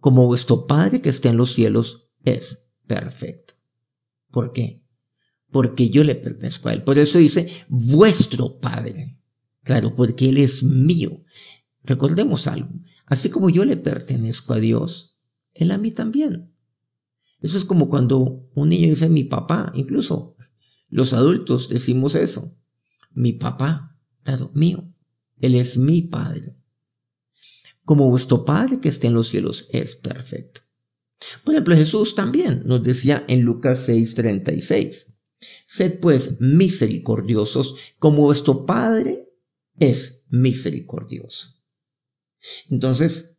Como 0.00 0.26
vuestro 0.26 0.66
Padre 0.66 1.00
que 1.00 1.08
está 1.08 1.28
en 1.28 1.36
los 1.36 1.52
cielos 1.52 2.10
es 2.24 2.68
perfecto. 2.88 3.54
¿Por 4.32 4.52
qué? 4.52 4.82
Porque 5.52 5.88
yo 5.88 6.02
le 6.02 6.16
pertenezco 6.16 6.68
a 6.68 6.72
Él. 6.72 6.82
Por 6.82 6.98
eso 6.98 7.18
dice 7.18 7.64
vuestro 7.68 8.58
Padre. 8.58 9.20
Claro, 9.62 9.94
porque 9.94 10.30
Él 10.30 10.38
es 10.38 10.64
mío. 10.64 11.22
Recordemos 11.84 12.48
algo. 12.48 12.70
Así 13.06 13.30
como 13.30 13.50
yo 13.50 13.64
le 13.64 13.76
pertenezco 13.76 14.52
a 14.52 14.58
Dios, 14.58 15.16
Él 15.54 15.70
a 15.70 15.78
mí 15.78 15.92
también. 15.92 16.52
Eso 17.40 17.56
es 17.56 17.64
como 17.64 17.88
cuando 17.88 18.48
un 18.52 18.68
niño 18.68 18.88
dice 18.88 19.08
mi 19.08 19.22
papá, 19.22 19.70
incluso 19.76 20.36
los 20.92 21.14
adultos 21.14 21.70
decimos 21.70 22.14
eso. 22.14 22.54
Mi 23.12 23.32
papá, 23.32 23.98
claro, 24.24 24.50
mío. 24.54 24.92
Él 25.40 25.54
es 25.54 25.78
mi 25.78 26.02
padre. 26.02 26.54
Como 27.82 28.10
vuestro 28.10 28.44
Padre 28.44 28.78
que 28.78 28.90
está 28.90 29.06
en 29.06 29.14
los 29.14 29.28
cielos 29.28 29.68
es 29.72 29.96
perfecto. 29.96 30.60
Por 31.42 31.54
ejemplo, 31.54 31.74
Jesús 31.74 32.14
también 32.14 32.62
nos 32.66 32.82
decía 32.82 33.24
en 33.26 33.40
Lucas 33.40 33.88
6:36, 33.88 35.14
sed 35.66 35.98
pues 35.98 36.38
misericordiosos 36.40 37.76
como 37.98 38.22
vuestro 38.22 38.66
Padre 38.66 39.30
es 39.78 40.24
misericordioso. 40.28 41.56
Entonces, 42.68 43.38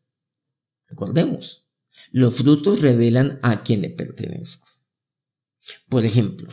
recordemos, 0.87 1.67
los 2.11 2.33
frutos 2.35 2.81
revelan 2.81 3.39
a 3.43 3.63
quien 3.63 3.81
le 3.81 3.91
pertenezco. 3.91 4.67
Por 5.87 6.03
ejemplo, 6.03 6.49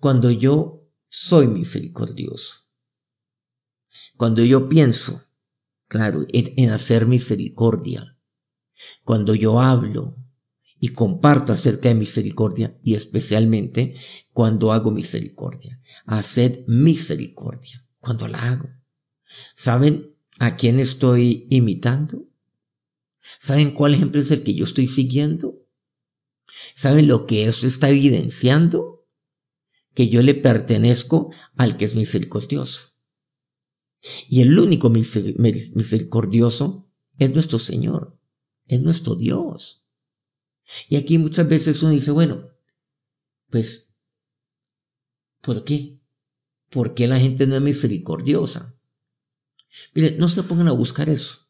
cuando 0.00 0.30
yo 0.30 0.88
soy 1.08 1.46
misericordioso, 1.46 2.66
cuando 4.16 4.42
yo 4.42 4.68
pienso, 4.68 5.22
claro, 5.88 6.26
en, 6.28 6.70
hacer 6.70 7.06
misericordia, 7.06 8.16
cuando 9.04 9.34
yo 9.34 9.60
hablo 9.60 10.16
y 10.78 10.88
comparto 10.88 11.52
acerca 11.52 11.90
de 11.90 11.94
misericordia 11.94 12.78
y 12.82 12.94
especialmente 12.94 13.94
cuando 14.32 14.72
hago 14.72 14.90
misericordia, 14.90 15.80
hacer 16.06 16.64
misericordia, 16.66 17.86
cuando 17.98 18.26
la 18.26 18.38
hago. 18.38 18.70
¿Saben 19.54 20.16
a 20.38 20.56
quién 20.56 20.80
estoy 20.80 21.46
imitando? 21.50 22.24
¿Saben 23.38 23.72
cuál 23.72 23.94
ejemplo 23.94 24.20
es 24.20 24.30
el 24.30 24.42
que 24.42 24.54
yo 24.54 24.64
estoy 24.64 24.86
siguiendo? 24.86 25.66
¿Saben 26.74 27.06
lo 27.06 27.26
que 27.26 27.44
eso 27.44 27.66
está 27.66 27.90
evidenciando? 27.90 28.99
Que 30.00 30.08
yo 30.08 30.22
le 30.22 30.34
pertenezco 30.34 31.30
al 31.56 31.76
que 31.76 31.84
es 31.84 31.94
misericordioso. 31.94 32.96
Y 34.30 34.40
el 34.40 34.58
único 34.58 34.88
misericordioso 34.88 36.90
es 37.18 37.34
nuestro 37.34 37.58
Señor, 37.58 38.18
es 38.64 38.80
nuestro 38.80 39.14
Dios. 39.14 39.84
Y 40.88 40.96
aquí 40.96 41.18
muchas 41.18 41.46
veces 41.50 41.82
uno 41.82 41.92
dice, 41.92 42.12
bueno, 42.12 42.48
pues, 43.50 43.92
¿por 45.42 45.64
qué? 45.64 46.00
¿Por 46.70 46.94
qué 46.94 47.06
la 47.06 47.20
gente 47.20 47.46
no 47.46 47.56
es 47.56 47.60
misericordiosa? 47.60 48.80
Mire, 49.92 50.16
no 50.16 50.30
se 50.30 50.44
pongan 50.44 50.68
a 50.68 50.72
buscar 50.72 51.10
eso. 51.10 51.40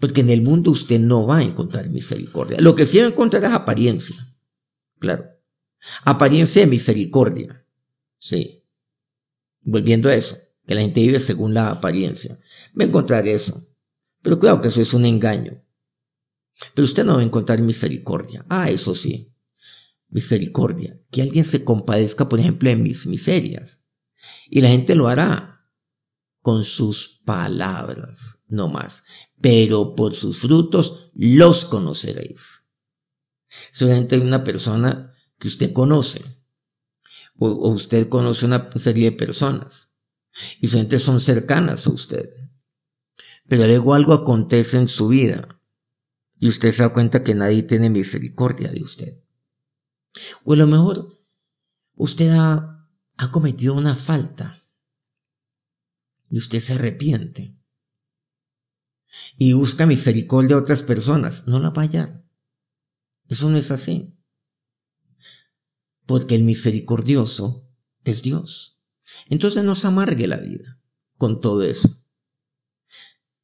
Porque 0.00 0.22
en 0.22 0.30
el 0.30 0.42
mundo 0.42 0.72
usted 0.72 0.98
no 0.98 1.24
va 1.24 1.36
a 1.36 1.44
encontrar 1.44 1.88
misericordia. 1.88 2.58
Lo 2.58 2.74
que 2.74 2.84
sí 2.84 2.98
va 2.98 3.04
a 3.04 3.10
encontrar 3.10 3.44
es 3.44 3.52
apariencia. 3.52 4.16
Claro. 4.98 5.39
Apariencia 6.04 6.62
de 6.62 6.68
misericordia. 6.68 7.64
Sí. 8.18 8.62
Volviendo 9.62 10.08
a 10.08 10.14
eso, 10.14 10.36
que 10.66 10.74
la 10.74 10.82
gente 10.82 11.00
vive 11.00 11.20
según 11.20 11.54
la 11.54 11.70
apariencia. 11.70 12.38
Va 12.78 12.84
a 12.84 12.88
encontrar 12.88 13.26
eso. 13.28 13.66
Pero 14.22 14.38
cuidado 14.38 14.60
que 14.60 14.68
eso 14.68 14.82
es 14.82 14.92
un 14.92 15.06
engaño. 15.06 15.62
Pero 16.74 16.84
usted 16.84 17.04
no 17.04 17.14
va 17.14 17.20
a 17.20 17.24
encontrar 17.24 17.60
misericordia. 17.60 18.44
Ah, 18.48 18.70
eso 18.70 18.94
sí. 18.94 19.32
Misericordia. 20.08 21.00
Que 21.10 21.22
alguien 21.22 21.44
se 21.44 21.64
compadezca, 21.64 22.28
por 22.28 22.40
ejemplo, 22.40 22.68
de 22.68 22.76
mis 22.76 23.06
miserias. 23.06 23.80
Y 24.48 24.60
la 24.60 24.68
gente 24.68 24.94
lo 24.94 25.08
hará 25.08 25.50
con 26.42 26.64
sus 26.64 27.20
palabras, 27.24 28.40
no 28.48 28.68
más. 28.68 29.04
Pero 29.40 29.94
por 29.94 30.14
sus 30.14 30.38
frutos 30.38 31.10
los 31.14 31.64
conoceréis. 31.64 32.64
Solamente 33.72 34.18
una 34.18 34.44
persona 34.44 35.14
que 35.40 35.48
usted 35.48 35.72
conoce, 35.72 36.22
o, 37.36 37.70
usted 37.70 38.08
conoce 38.08 38.46
una 38.46 38.70
serie 38.76 39.10
de 39.10 39.16
personas, 39.16 39.90
y 40.60 40.68
solamente 40.68 40.98
son 40.98 41.18
cercanas 41.18 41.86
a 41.86 41.90
usted. 41.90 42.30
Pero 43.48 43.66
luego 43.66 43.94
algo 43.94 44.12
acontece 44.12 44.76
en 44.76 44.86
su 44.86 45.08
vida, 45.08 45.60
y 46.38 46.48
usted 46.48 46.70
se 46.70 46.82
da 46.82 46.92
cuenta 46.92 47.24
que 47.24 47.34
nadie 47.34 47.64
tiene 47.64 47.90
misericordia 47.90 48.70
de 48.70 48.82
usted. 48.82 49.20
O 50.44 50.52
a 50.52 50.56
lo 50.56 50.66
mejor 50.66 51.20
usted 51.94 52.30
ha, 52.30 52.86
ha 53.16 53.30
cometido 53.30 53.74
una 53.74 53.94
falta 53.96 54.64
y 56.30 56.38
usted 56.38 56.60
se 56.60 56.74
arrepiente 56.74 57.56
y 59.36 59.52
busca 59.52 59.86
misericordia 59.86 60.56
a 60.56 60.60
otras 60.60 60.82
personas, 60.82 61.46
no 61.46 61.60
la 61.60 61.70
va 61.70 61.82
a 61.82 61.84
hallar. 61.86 62.24
Eso 63.28 63.50
no 63.50 63.58
es 63.58 63.70
así. 63.70 64.19
Porque 66.10 66.34
el 66.34 66.42
misericordioso 66.42 67.70
es 68.02 68.24
Dios. 68.24 68.80
Entonces 69.28 69.62
no 69.62 69.76
se 69.76 69.86
amargue 69.86 70.26
la 70.26 70.38
vida 70.38 70.80
con 71.16 71.40
todo 71.40 71.62
eso. 71.62 72.02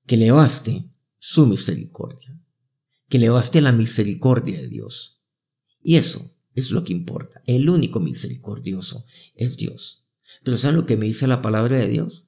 Que 0.05 0.17
le 0.17 0.33
baste 0.33 0.91
su 1.17 1.47
misericordia. 1.47 2.37
Que 3.09 3.21
le 3.21 3.29
baste 3.29 3.61
la 3.61 3.71
misericordia 3.71 4.61
de 4.61 4.67
Dios. 4.67 5.23
Y 5.81 5.95
eso 5.95 6.35
es 6.57 6.73
lo 6.73 6.83
que 6.83 6.93
importa. 6.93 7.41
El 7.47 7.71
único 7.71 8.01
misericordioso 8.01 9.07
es 9.37 9.57
Dios. 9.57 10.05
Pero 10.43 10.57
¿saben 10.57 10.79
lo 10.79 10.87
que 10.87 10.97
me 10.97 11.07
dice 11.07 11.29
la 11.29 11.43
palabra 11.43 11.77
de 11.77 11.89
Dios? 11.89 12.27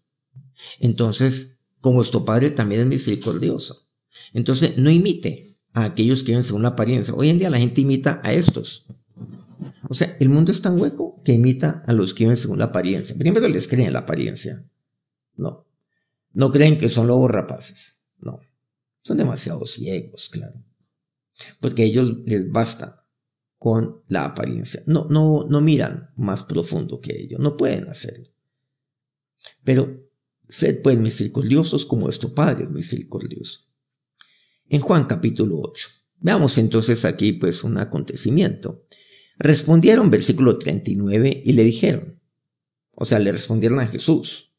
Entonces, 0.78 1.58
como 1.80 1.96
vuestro 1.96 2.24
Padre 2.24 2.50
también 2.50 2.82
es 2.82 2.86
misericordioso. 2.86 3.88
Entonces, 4.32 4.78
no 4.78 4.88
imite 4.88 5.58
a 5.72 5.82
aquellos 5.82 6.22
que 6.22 6.30
viven 6.30 6.44
según 6.44 6.62
la 6.62 6.68
apariencia. 6.68 7.12
Hoy 7.12 7.28
en 7.28 7.40
día 7.40 7.50
la 7.50 7.58
gente 7.58 7.80
imita 7.80 8.20
a 8.22 8.32
estos. 8.32 8.86
O 9.88 9.94
sea, 9.94 10.16
el 10.20 10.28
mundo 10.28 10.52
es 10.52 10.62
tan 10.62 10.80
hueco 10.80 11.22
que 11.24 11.32
imita 11.32 11.82
a 11.86 11.92
los 11.92 12.14
que 12.14 12.24
viven 12.24 12.36
según 12.36 12.58
la 12.58 12.66
apariencia. 12.66 13.16
Primero 13.18 13.48
les 13.48 13.68
creen 13.68 13.92
la 13.92 14.00
apariencia. 14.00 14.64
No. 15.36 15.66
No 16.32 16.52
creen 16.52 16.78
que 16.78 16.88
son 16.88 17.06
lobos 17.06 17.30
rapaces. 17.30 18.00
No. 18.18 18.40
Son 19.02 19.16
demasiado 19.16 19.64
ciegos, 19.66 20.28
claro. 20.30 20.62
Porque 21.60 21.82
a 21.82 21.86
ellos 21.86 22.18
les 22.24 22.50
basta 22.50 23.06
con 23.58 24.02
la 24.08 24.24
apariencia. 24.24 24.82
No, 24.86 25.06
no, 25.08 25.46
no 25.48 25.60
miran 25.60 26.10
más 26.16 26.42
profundo 26.44 27.00
que 27.00 27.20
ellos. 27.20 27.40
No 27.40 27.56
pueden 27.56 27.88
hacerlo. 27.88 28.28
Pero 29.64 30.08
Sed 30.48 30.80
pues 30.82 30.98
misericordiosos 30.98 31.84
como 31.84 32.02
vuestro 32.02 32.32
Padre 32.34 32.64
es 32.64 32.70
misericordioso. 32.70 33.66
En 34.68 34.80
Juan 34.80 35.04
capítulo 35.04 35.60
8. 35.60 35.88
Veamos 36.20 36.58
entonces 36.58 37.04
aquí 37.04 37.32
pues 37.32 37.64
un 37.64 37.78
acontecimiento. 37.78 38.86
Respondieron 39.38 40.10
versículo 40.10 40.58
39 40.58 41.42
y 41.44 41.52
le 41.52 41.64
dijeron, 41.64 42.20
o 42.92 43.04
sea, 43.04 43.18
le 43.18 43.30
respondieron 43.30 43.78
a 43.80 43.86
Jesús, 43.86 44.52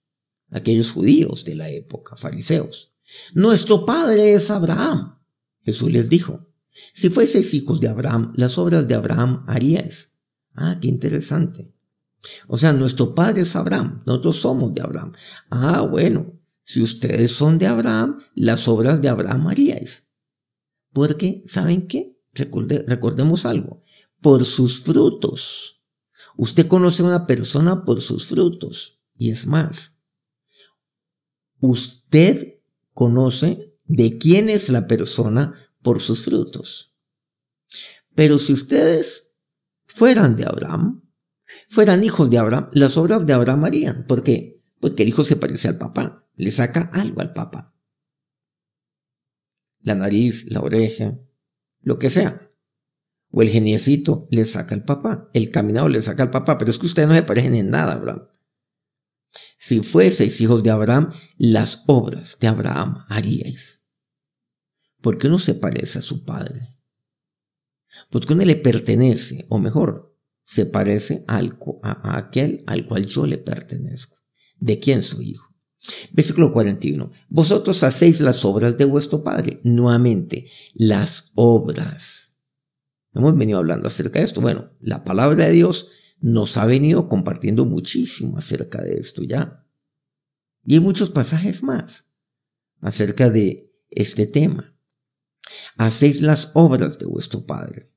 aquellos 0.50 0.92
judíos 0.92 1.44
de 1.44 1.56
la 1.56 1.70
época, 1.70 2.16
fariseos, 2.16 2.94
nuestro 3.34 3.86
padre 3.86 4.34
es 4.34 4.50
Abraham. 4.52 5.18
Jesús 5.64 5.92
les 5.92 6.10
dijo, 6.10 6.48
si 6.94 7.10
fueseis 7.10 7.54
hijos 7.54 7.82
de 7.82 7.90
Abraham, 7.90 8.34
las 8.36 8.58
obras 8.58 8.88
de 8.88 8.96
Abraham 8.96 9.44
haríais. 9.48 10.14
Ah, 10.54 10.78
qué 10.82 10.88
interesante. 10.88 11.74
O 12.48 12.58
sea, 12.58 12.74
nuestro 12.74 13.16
padre 13.16 13.42
es 13.42 13.56
Abraham, 13.56 14.04
nosotros 14.06 14.38
somos 14.38 14.74
de 14.74 14.82
Abraham. 14.82 15.14
Ah, 15.50 15.82
bueno, 15.82 16.34
si 16.64 16.82
ustedes 16.82 17.32
son 17.32 17.58
de 17.58 17.68
Abraham, 17.68 18.22
las 18.36 18.68
obras 18.68 19.02
de 19.02 19.10
Abraham 19.10 19.48
haríais. 19.48 20.10
Porque, 20.94 21.44
¿saben 21.48 21.88
qué? 21.88 22.16
recordemos 22.34 23.46
algo, 23.46 23.82
por 24.22 24.46
sus 24.46 24.82
frutos. 24.82 25.82
Usted 26.38 26.68
conoce 26.68 27.04
a 27.04 27.06
una 27.06 27.28
persona 27.28 27.84
por 27.84 28.02
sus 28.02 28.26
frutos. 28.26 29.00
Y 29.18 29.32
es 29.32 29.46
más, 29.46 29.98
usted 31.60 32.62
conoce 32.94 33.76
de 33.86 34.18
quién 34.18 34.48
es 34.48 34.70
la 34.70 34.88
persona 34.88 35.54
por 35.82 36.02
sus 36.02 36.24
frutos. 36.24 36.96
Pero 38.16 38.40
si 38.40 38.54
ustedes 38.54 39.34
fueran 39.88 40.36
de 40.36 40.46
Abraham, 40.46 41.04
fueran 41.68 42.04
hijos 42.04 42.30
de 42.30 42.38
Abraham, 42.38 42.70
las 42.74 42.96
obras 42.98 43.26
de 43.26 43.34
Abraham 43.34 43.66
harían. 43.66 44.06
¿Por 44.08 44.24
qué? 44.24 44.64
Porque 44.80 45.04
el 45.04 45.10
hijo 45.10 45.24
se 45.24 45.36
parece 45.36 45.68
al 45.68 45.78
papá, 45.78 46.26
le 46.36 46.52
saca 46.52 46.90
algo 46.94 47.22
al 47.22 47.34
papá. 47.34 47.76
La 49.82 49.96
nariz, 49.96 50.46
la 50.50 50.62
oreja, 50.62 51.20
lo 51.82 52.00
que 52.00 52.10
sea. 52.10 52.49
O 53.32 53.42
el 53.42 53.50
geniecito 53.50 54.28
le 54.32 54.46
saca 54.46 54.74
al 54.76 54.84
papá, 54.84 55.30
el 55.34 55.52
caminado 55.52 55.88
le 55.88 56.02
saca 56.02 56.24
al 56.24 56.32
papá, 56.32 56.58
pero 56.58 56.72
es 56.72 56.80
que 56.80 56.88
ustedes 56.88 57.08
no 57.08 57.14
se 57.14 57.24
parecen 57.24 57.56
en 57.56 57.70
nada, 57.70 57.94
Abraham. 57.94 58.28
Si 59.58 59.82
fueseis 59.82 60.42
hijos 60.42 60.64
de 60.64 60.72
Abraham, 60.72 61.14
las 61.38 61.84
obras 61.88 62.38
de 62.40 62.48
Abraham 62.48 63.06
haríais. 63.08 63.84
¿Por 65.02 65.18
qué 65.18 65.28
uno 65.28 65.40
se 65.40 65.54
parece 65.54 66.00
a 66.00 66.02
su 66.02 66.26
padre? 66.26 66.76
Porque 68.10 68.34
uno 68.34 68.44
le 68.44 68.56
pertenece, 68.56 69.46
o 69.50 69.60
mejor, 69.60 70.18
se 70.44 70.66
parece 70.66 71.24
al, 71.28 71.60
a, 71.84 72.18
aquel 72.18 72.64
al 72.66 72.88
cual 72.88 73.06
yo 73.06 73.26
le 73.26 73.38
pertenezco. 73.38 74.18
¿De 74.58 74.80
quién 74.80 75.04
soy 75.04 75.32
hijo? 75.32 75.54
Versículo 76.12 76.52
41. 76.52 77.12
Vosotros 77.30 77.84
hacéis 77.84 78.20
las 78.20 78.44
obras 78.44 78.78
de 78.78 78.86
vuestro 78.86 79.24
Padre. 79.24 79.62
Nuevamente, 79.64 80.48
las 80.74 81.32
obras. 81.36 82.29
Hemos 83.14 83.38
venido 83.38 83.60
hablando 83.60 83.88
acerca 83.88 84.20
de 84.20 84.26
esto. 84.26 84.42
Bueno, 84.42 84.72
la 84.80 85.04
palabra 85.04 85.46
de 85.46 85.52
Dios 85.52 85.90
nos 86.20 86.58
ha 86.58 86.66
venido 86.66 87.08
compartiendo 87.08 87.66
muchísimo 87.66 88.38
acerca 88.38 88.82
de 88.82 89.00
esto 89.00 89.24
ya. 89.24 89.66
Y 90.66 90.76
hay 90.76 90.80
muchos 90.80 91.10
pasajes 91.10 91.64
más 91.64 92.08
acerca 92.82 93.30
de 93.30 93.74
este 93.90 94.28
tema. 94.28 94.76
Hacéis 95.78 96.22
las 96.22 96.52
obras 96.54 97.00
de 97.00 97.06
vuestro 97.06 97.46
Padre, 97.46 97.92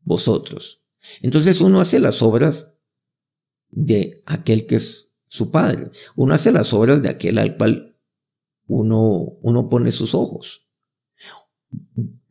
vosotros. 0.00 0.84
Entonces 1.20 1.60
uno 1.60 1.80
hace 1.80 1.98
las 1.98 2.22
obras 2.22 2.72
de 3.70 4.22
aquel 4.26 4.66
que 4.66 4.76
es 4.76 5.08
su 5.26 5.50
Padre. 5.50 5.90
Uno 6.14 6.34
hace 6.34 6.52
las 6.52 6.72
obras 6.72 7.02
de 7.02 7.08
aquel 7.08 7.38
al 7.38 7.56
cual 7.56 7.98
uno, 8.66 9.38
uno 9.42 9.68
pone 9.68 9.90
sus 9.90 10.14
ojos. 10.14 10.68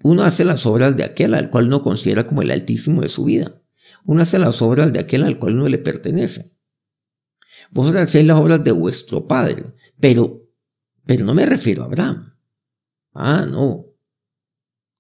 Uno 0.04 0.24
hace 0.24 0.44
las 0.44 0.66
obras 0.66 0.96
de 0.98 1.04
aquel 1.04 1.34
al 1.34 1.50
cual 1.50 1.68
uno 1.68 1.82
considera 1.82 2.28
como 2.28 2.42
el 2.42 2.52
altísimo 2.52 3.02
de 3.02 3.08
su 3.08 3.24
vida. 3.24 3.62
Uno 4.06 4.22
hace 4.22 4.38
las 4.38 4.62
obras 4.62 4.92
de 4.92 5.00
aquel 5.00 5.24
al 5.24 5.40
cual 5.40 5.56
no 5.56 5.68
le 5.68 5.78
pertenece. 5.78 6.54
Vosotros 7.72 8.04
hacéis 8.04 8.28
las 8.28 8.38
obras 8.38 8.64
de 8.64 8.72
vuestro 8.72 9.28
Padre, 9.28 9.74
pero, 10.00 10.46
pero 11.06 11.26
no 11.26 11.34
me 11.34 11.46
refiero 11.46 11.84
a 11.84 11.86
Abraham. 11.86 12.34
Ah, 13.14 13.48
no. 13.50 13.86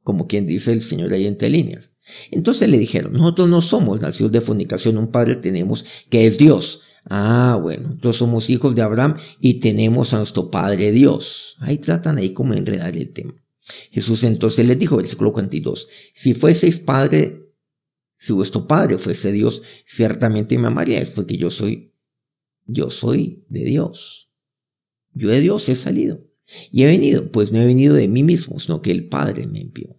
Como 0.04 0.28
quien 0.28 0.48
dice 0.48 0.72
el 0.72 0.82
Señor 0.82 1.12
ahí 1.12 1.28
entre 1.28 1.50
líneas. 1.50 1.92
Entonces 2.32 2.70
le 2.70 2.78
dijeron, 2.78 3.14
nosotros 3.14 3.50
no 3.50 3.62
somos 3.62 4.02
nacidos 4.02 4.32
de 4.32 4.42
fornicación, 4.42 4.98
un 4.98 5.12
padre 5.12 5.36
tenemos 5.36 5.86
que 6.10 6.28
es 6.28 6.38
Dios. 6.38 6.82
Ah, 7.10 7.60
bueno, 7.62 7.90
nosotros 7.90 8.18
somos 8.18 8.50
hijos 8.50 8.74
de 8.76 8.82
Abraham 8.82 9.18
y 9.42 9.56
tenemos 9.56 10.14
a 10.14 10.18
nuestro 10.18 10.50
Padre 10.50 10.92
Dios. 10.92 11.58
Ahí 11.60 11.78
tratan 11.78 12.18
ahí 12.18 12.34
como 12.34 12.54
enredar 12.54 12.96
el 12.96 13.12
tema. 13.12 13.43
Jesús 13.92 14.24
entonces 14.24 14.66
les 14.66 14.78
dijo, 14.78 14.98
versículo 14.98 15.32
42, 15.32 15.90
si 16.14 16.34
fueseis 16.34 16.80
padre, 16.80 17.54
si 18.18 18.34
vuestro 18.34 18.68
padre 18.68 18.98
fuese 18.98 19.32
Dios, 19.32 19.62
ciertamente 19.86 20.58
me 20.58 20.68
amaríais, 20.68 21.10
porque 21.10 21.38
yo 21.38 21.50
soy, 21.50 21.94
yo 22.66 22.90
soy 22.90 23.46
de 23.50 23.64
Dios. 23.64 24.32
Yo 25.14 25.30
de 25.30 25.40
Dios 25.40 25.70
he 25.70 25.76
salido. 25.76 26.26
Y 26.72 26.84
he 26.84 26.88
venido, 26.88 27.32
pues 27.32 27.52
no 27.52 27.60
he 27.60 27.66
venido 27.66 27.96
de 27.96 28.08
mí 28.08 28.24
mismo, 28.24 28.60
sino 28.60 28.82
que 28.82 28.92
el 28.92 29.08
Padre 29.08 29.48
me 29.48 29.62
envió. 29.62 29.98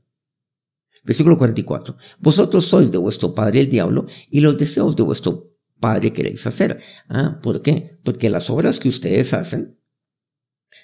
Versículo 1.04 1.36
44. 1.36 1.96
Vosotros 2.18 2.64
sois 2.64 2.90
de 2.90 2.98
vuestro 2.98 3.34
padre 3.34 3.60
el 3.60 3.68
diablo 3.68 4.06
y 4.30 4.40
los 4.40 4.56
deseos 4.56 4.96
de 4.96 5.02
vuestro 5.02 5.54
padre 5.78 6.14
queréis 6.14 6.46
hacer. 6.46 6.80
Ah, 7.08 7.40
¿por 7.42 7.60
qué? 7.60 7.98
Porque 8.02 8.30
las 8.30 8.48
obras 8.48 8.80
que 8.80 8.88
ustedes 8.88 9.34
hacen 9.34 9.78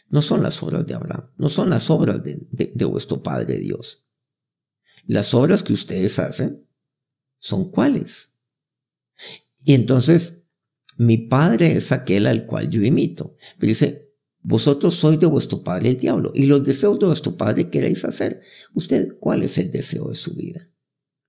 no 0.09 0.23
son 0.23 0.43
las 0.43 0.63
obras 0.63 0.87
de 0.87 0.95
Abraham, 0.95 1.31
no 1.37 1.49
son 1.49 1.71
las 1.71 1.91
obras 1.91 2.23
de, 2.23 2.47
de 2.51 2.85
vuestro 2.85 3.23
Padre 3.23 3.59
Dios. 3.59 4.07
Las 5.07 5.35
obras 5.35 5.63
que 5.63 5.73
ustedes 5.73 6.19
hacen 6.19 6.67
son 7.39 7.71
cuáles. 7.71 8.35
Y 9.65 9.75
entonces, 9.75 10.43
mi 10.97 11.17
Padre 11.17 11.73
es 11.73 11.93
aquel 11.93 12.27
al 12.27 12.47
cual 12.47 12.71
yo 12.71 12.83
imito. 12.83 13.37
Pero 13.59 13.69
dice, 13.69 14.11
vosotros 14.43 14.95
sois 14.95 15.21
de 15.21 15.27
vuestro 15.27 15.63
padre 15.63 15.91
el 15.91 15.99
diablo 15.99 16.33
y 16.35 16.47
los 16.47 16.65
deseos 16.65 16.99
de 16.99 17.07
vuestro 17.07 17.37
padre 17.37 17.69
queréis 17.69 18.05
hacer. 18.05 18.41
¿Usted 18.75 19.17
cuál 19.19 19.43
es 19.43 19.59
el 19.59 19.71
deseo 19.71 20.09
de 20.09 20.15
su 20.15 20.35
vida? 20.35 20.69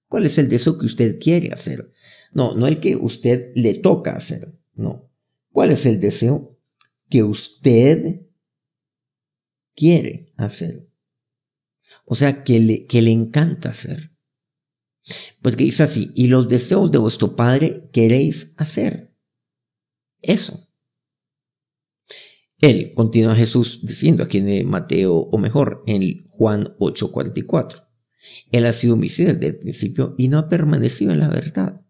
¿Cuál 0.07 0.25
es 0.25 0.37
el 0.37 0.47
deseo 0.47 0.77
que 0.77 0.85
usted 0.85 1.19
quiere 1.19 1.51
hacer? 1.51 1.91
No, 2.33 2.55
no 2.55 2.67
el 2.67 2.79
que 2.79 2.95
usted 2.95 3.51
le 3.55 3.73
toca 3.73 4.15
hacer, 4.15 4.53
no. 4.75 5.09
¿Cuál 5.51 5.71
es 5.71 5.85
el 5.85 5.99
deseo 5.99 6.57
que 7.09 7.23
usted 7.23 8.21
quiere 9.75 10.31
hacer. 10.37 10.87
O 12.05 12.15
sea, 12.15 12.43
que 12.43 12.59
le, 12.59 12.85
que 12.85 13.01
le 13.01 13.11
encanta 13.11 13.69
hacer. 13.69 14.11
Porque 15.41 15.63
dice 15.63 15.83
así, 15.83 16.11
y 16.15 16.27
los 16.27 16.47
deseos 16.47 16.91
de 16.91 16.97
vuestro 16.97 17.35
Padre 17.35 17.89
queréis 17.91 18.53
hacer. 18.57 19.13
Eso. 20.21 20.67
Él, 22.59 22.93
continúa 22.93 23.35
Jesús 23.35 23.83
diciendo 23.83 24.23
aquí 24.23 24.37
en 24.37 24.69
Mateo, 24.69 25.15
o 25.15 25.37
mejor, 25.39 25.83
en 25.87 26.27
Juan 26.29 26.75
8:44. 26.77 27.87
Él 28.51 28.65
ha 28.67 28.73
sido 28.73 28.93
homicida 28.93 29.33
desde 29.33 29.47
el 29.47 29.57
principio 29.57 30.13
y 30.17 30.27
no 30.27 30.37
ha 30.37 30.47
permanecido 30.47 31.11
en 31.11 31.19
la 31.19 31.29
verdad, 31.29 31.81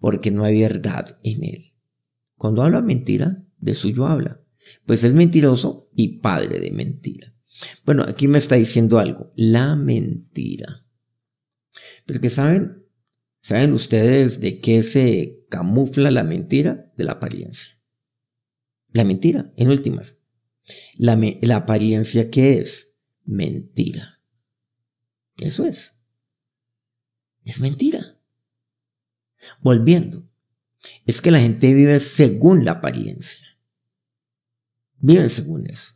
porque 0.00 0.30
no 0.30 0.44
hay 0.44 0.62
verdad 0.62 1.18
en 1.22 1.44
él. 1.44 1.74
Cuando 2.36 2.62
habla 2.62 2.80
mentira, 2.80 3.44
de 3.58 3.74
suyo 3.74 4.06
habla, 4.06 4.40
pues 4.86 5.04
es 5.04 5.12
mentiroso 5.12 5.87
y 5.98 6.20
padre 6.20 6.60
de 6.60 6.70
mentira. 6.70 7.34
Bueno, 7.84 8.04
aquí 8.06 8.28
me 8.28 8.38
está 8.38 8.54
diciendo 8.54 9.00
algo, 9.00 9.32
la 9.34 9.74
mentira. 9.74 10.86
Pero 12.06 12.20
que 12.20 12.30
saben, 12.30 12.84
¿saben 13.40 13.72
ustedes 13.72 14.40
de 14.40 14.60
qué 14.60 14.84
se 14.84 15.44
camufla 15.50 16.12
la 16.12 16.22
mentira? 16.22 16.92
De 16.96 17.02
la 17.02 17.12
apariencia. 17.12 17.80
La 18.92 19.02
mentira, 19.02 19.52
en 19.56 19.70
últimas. 19.70 20.18
La, 20.96 21.18
la 21.42 21.56
apariencia, 21.56 22.30
¿qué 22.30 22.58
es? 22.58 22.94
Mentira. 23.24 24.22
Eso 25.38 25.66
es. 25.66 25.96
Es 27.44 27.58
mentira. 27.58 28.20
Volviendo, 29.62 30.30
es 31.06 31.20
que 31.20 31.32
la 31.32 31.40
gente 31.40 31.74
vive 31.74 31.98
según 31.98 32.64
la 32.64 32.72
apariencia. 32.72 33.47
Viven 35.00 35.30
según 35.30 35.68
eso. 35.68 35.92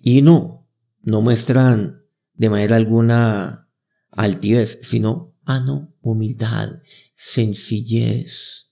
Y 0.00 0.22
no, 0.22 0.68
no 1.02 1.20
muestran 1.20 2.02
de 2.34 2.50
manera 2.50 2.76
alguna 2.76 3.70
altivez, 4.10 4.80
sino, 4.82 5.36
ah, 5.44 5.60
no, 5.60 5.94
humildad, 6.00 6.82
sencillez. 7.14 8.70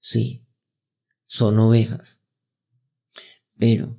Sí, 0.00 0.46
son 1.26 1.58
ovejas. 1.58 2.20
Pero, 3.58 3.98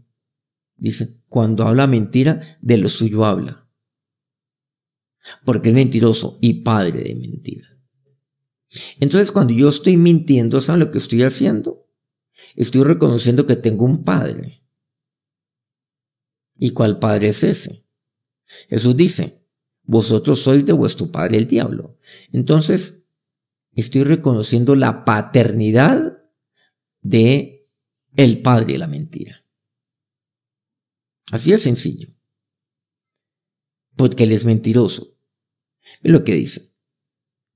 dice, 0.76 1.22
cuando 1.28 1.66
habla 1.68 1.88
mentira, 1.88 2.58
de 2.62 2.78
lo 2.78 2.88
suyo 2.88 3.26
habla. 3.26 3.68
Porque 5.44 5.70
es 5.70 5.76
mentiroso 5.76 6.40
y 6.42 6.62
padre 6.62 7.04
de 7.04 7.16
mentira. 7.16 7.68
Entonces, 9.00 9.32
cuando 9.32 9.54
yo 9.54 9.70
estoy 9.70 9.98
mintiendo, 9.98 10.62
¿saben 10.62 10.80
lo 10.80 10.92
que 10.92 11.00
estoy 11.00 11.24
haciendo? 11.24 11.89
Estoy 12.56 12.84
reconociendo 12.84 13.46
que 13.46 13.56
tengo 13.56 13.86
un 13.86 14.04
Padre. 14.04 14.64
¿Y 16.56 16.72
cuál 16.72 17.00
Padre 17.00 17.30
es 17.30 17.44
ese? 17.44 17.86
Jesús 18.68 18.96
dice, 18.96 19.44
vosotros 19.84 20.40
sois 20.40 20.66
de 20.66 20.74
vuestro 20.74 21.12
Padre 21.12 21.38
el 21.38 21.48
diablo. 21.48 21.98
Entonces, 22.32 23.04
estoy 23.74 24.04
reconociendo 24.04 24.76
la 24.76 25.06
paternidad 25.06 26.22
de 27.02 27.70
el 28.16 28.42
Padre 28.42 28.74
de 28.74 28.78
la 28.80 28.88
mentira. 28.88 29.46
Así 31.32 31.54
es 31.54 31.62
sencillo. 31.62 32.10
Porque 33.96 34.24
Él 34.24 34.32
es 34.32 34.46
mentiroso. 34.46 35.16
Es 36.02 36.12
lo 36.12 36.24
que 36.24 36.34
dice. 36.34 36.70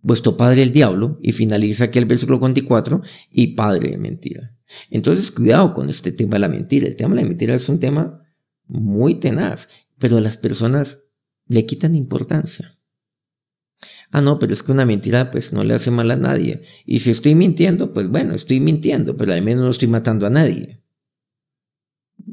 Vuestro 0.02 0.36
padre 0.36 0.63
el 0.63 0.74
diablo, 0.74 1.17
y 1.22 1.32
finaliza 1.32 1.86
aquí 1.86 1.98
el 1.98 2.06
versículo 2.06 2.39
24, 2.39 3.02
y 3.32 3.56
padre 3.56 3.91
de 3.91 3.98
mentira. 3.98 4.58
Entonces, 4.90 5.32
cuidado 5.32 5.74
con 5.74 5.90
este 5.90 6.12
tema 6.12 6.36
de 6.36 6.40
la 6.40 6.48
mentira. 6.48 6.88
El 6.88 6.96
tema 6.96 7.16
de 7.16 7.22
la 7.22 7.28
mentira 7.28 7.56
es 7.56 7.70
un 7.70 7.80
tema 7.80 8.24
muy 8.68 9.20
tenaz, 9.20 9.70
pero 10.00 10.20
las 10.20 10.38
personas 10.38 11.00
le 11.48 11.66
quitan 11.66 11.96
importancia. 11.96 12.78
Ah, 14.12 14.22
no, 14.22 14.40
pero 14.40 14.54
es 14.54 14.64
que 14.64 14.72
una 14.72 14.86
mentira 14.86 15.32
pues 15.32 15.54
no 15.54 15.64
le 15.64 15.74
hace 15.74 15.92
mal 15.92 16.12
a 16.12 16.16
nadie. 16.16 16.62
Y 16.86 17.00
si 17.00 17.10
estoy 17.10 17.36
mintiendo, 17.36 17.94
pues 17.94 18.08
bueno, 18.08 18.34
estoy 18.34 18.60
mintiendo, 18.60 19.18
pero 19.18 19.34
al 19.34 19.42
menos 19.42 19.64
no 19.64 19.72
estoy 19.72 19.88
matando 19.88 20.26
a 20.26 20.30
nadie. 20.30 20.84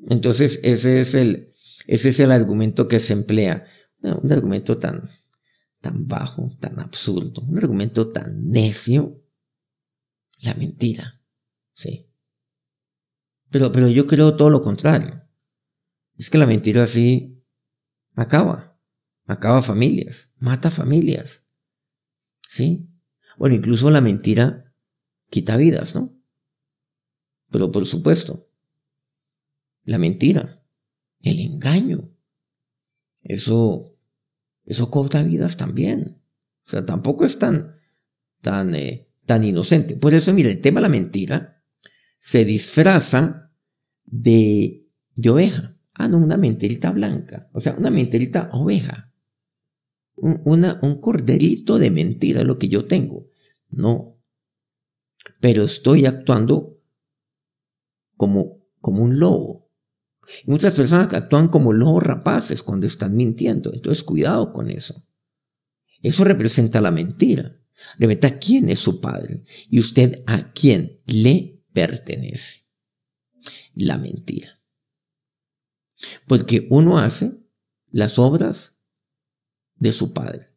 Entonces, 0.08 0.60
ese 0.62 1.00
es 1.00 1.14
el, 1.14 1.54
ese 1.86 2.10
es 2.10 2.20
el 2.20 2.32
argumento 2.32 2.86
que 2.86 3.00
se 3.00 3.14
emplea. 3.14 3.64
Un 4.02 4.30
argumento 4.30 4.78
tan, 4.78 5.08
tan 5.80 6.06
bajo, 6.06 6.56
tan 6.60 6.78
absurdo, 6.80 7.42
un 7.42 7.58
argumento 7.58 8.08
tan 8.08 8.48
necio. 8.48 9.22
La 10.40 10.54
mentira. 10.54 11.20
Sí. 11.72 12.09
Pero, 13.50 13.72
pero 13.72 13.88
yo 13.88 14.06
creo 14.06 14.36
todo 14.36 14.50
lo 14.50 14.62
contrario. 14.62 15.22
Es 16.16 16.30
que 16.30 16.38
la 16.38 16.46
mentira 16.46 16.84
así 16.84 17.42
acaba. 18.14 18.78
Acaba 19.26 19.62
familias. 19.62 20.32
Mata 20.38 20.70
familias. 20.70 21.44
¿Sí? 22.48 22.88
Bueno, 23.36 23.56
incluso 23.56 23.90
la 23.90 24.00
mentira 24.00 24.74
quita 25.30 25.56
vidas, 25.56 25.94
¿no? 25.94 26.14
Pero 27.50 27.72
por 27.72 27.86
supuesto, 27.86 28.48
la 29.84 29.98
mentira, 29.98 30.62
el 31.20 31.40
engaño, 31.40 32.10
eso, 33.22 33.96
eso 34.64 34.90
corta 34.90 35.22
vidas 35.22 35.56
también. 35.56 36.22
O 36.66 36.70
sea, 36.70 36.84
tampoco 36.84 37.24
es 37.24 37.38
tan, 37.38 37.76
tan, 38.40 38.74
eh, 38.74 39.10
tan 39.26 39.42
inocente. 39.42 39.96
Por 39.96 40.14
eso, 40.14 40.32
mire, 40.32 40.50
el 40.50 40.60
tema 40.60 40.80
de 40.80 40.82
la 40.82 40.88
mentira 40.88 41.59
se 42.20 42.44
disfraza 42.44 43.52
de, 44.04 44.86
de 45.14 45.30
oveja. 45.30 45.76
Ah, 45.94 46.08
no, 46.08 46.18
una 46.18 46.36
mentirita 46.36 46.90
blanca. 46.92 47.48
O 47.52 47.60
sea, 47.60 47.74
una 47.74 47.90
mentirita 47.90 48.50
oveja. 48.52 49.12
un, 50.16 50.40
una, 50.44 50.78
un 50.82 51.00
corderito 51.00 51.78
de 51.78 51.90
mentira 51.90 52.42
lo 52.44 52.58
que 52.58 52.68
yo 52.68 52.86
tengo. 52.86 53.28
No. 53.68 54.18
Pero 55.40 55.64
estoy 55.64 56.06
actuando 56.06 56.78
como, 58.16 58.62
como 58.80 59.02
un 59.02 59.18
lobo. 59.18 59.70
muchas 60.46 60.74
personas 60.74 61.12
actúan 61.12 61.48
como 61.48 61.72
lobos 61.72 62.02
rapaces 62.02 62.62
cuando 62.62 62.86
están 62.86 63.14
mintiendo. 63.16 63.72
Entonces, 63.72 64.04
cuidado 64.04 64.52
con 64.52 64.70
eso. 64.70 65.06
Eso 66.02 66.24
representa 66.24 66.80
la 66.80 66.90
mentira. 66.90 67.56
Representa 67.98 68.38
quién 68.38 68.68
es 68.68 68.78
su 68.78 69.00
padre 69.00 69.44
y 69.70 69.80
usted 69.80 70.22
a 70.26 70.52
quién 70.52 71.00
le 71.06 71.59
pertenece. 71.72 72.66
La 73.74 73.98
mentira. 73.98 74.60
Porque 76.26 76.66
uno 76.70 76.98
hace 76.98 77.32
las 77.90 78.18
obras 78.18 78.76
de 79.76 79.92
su 79.92 80.12
padre. 80.12 80.48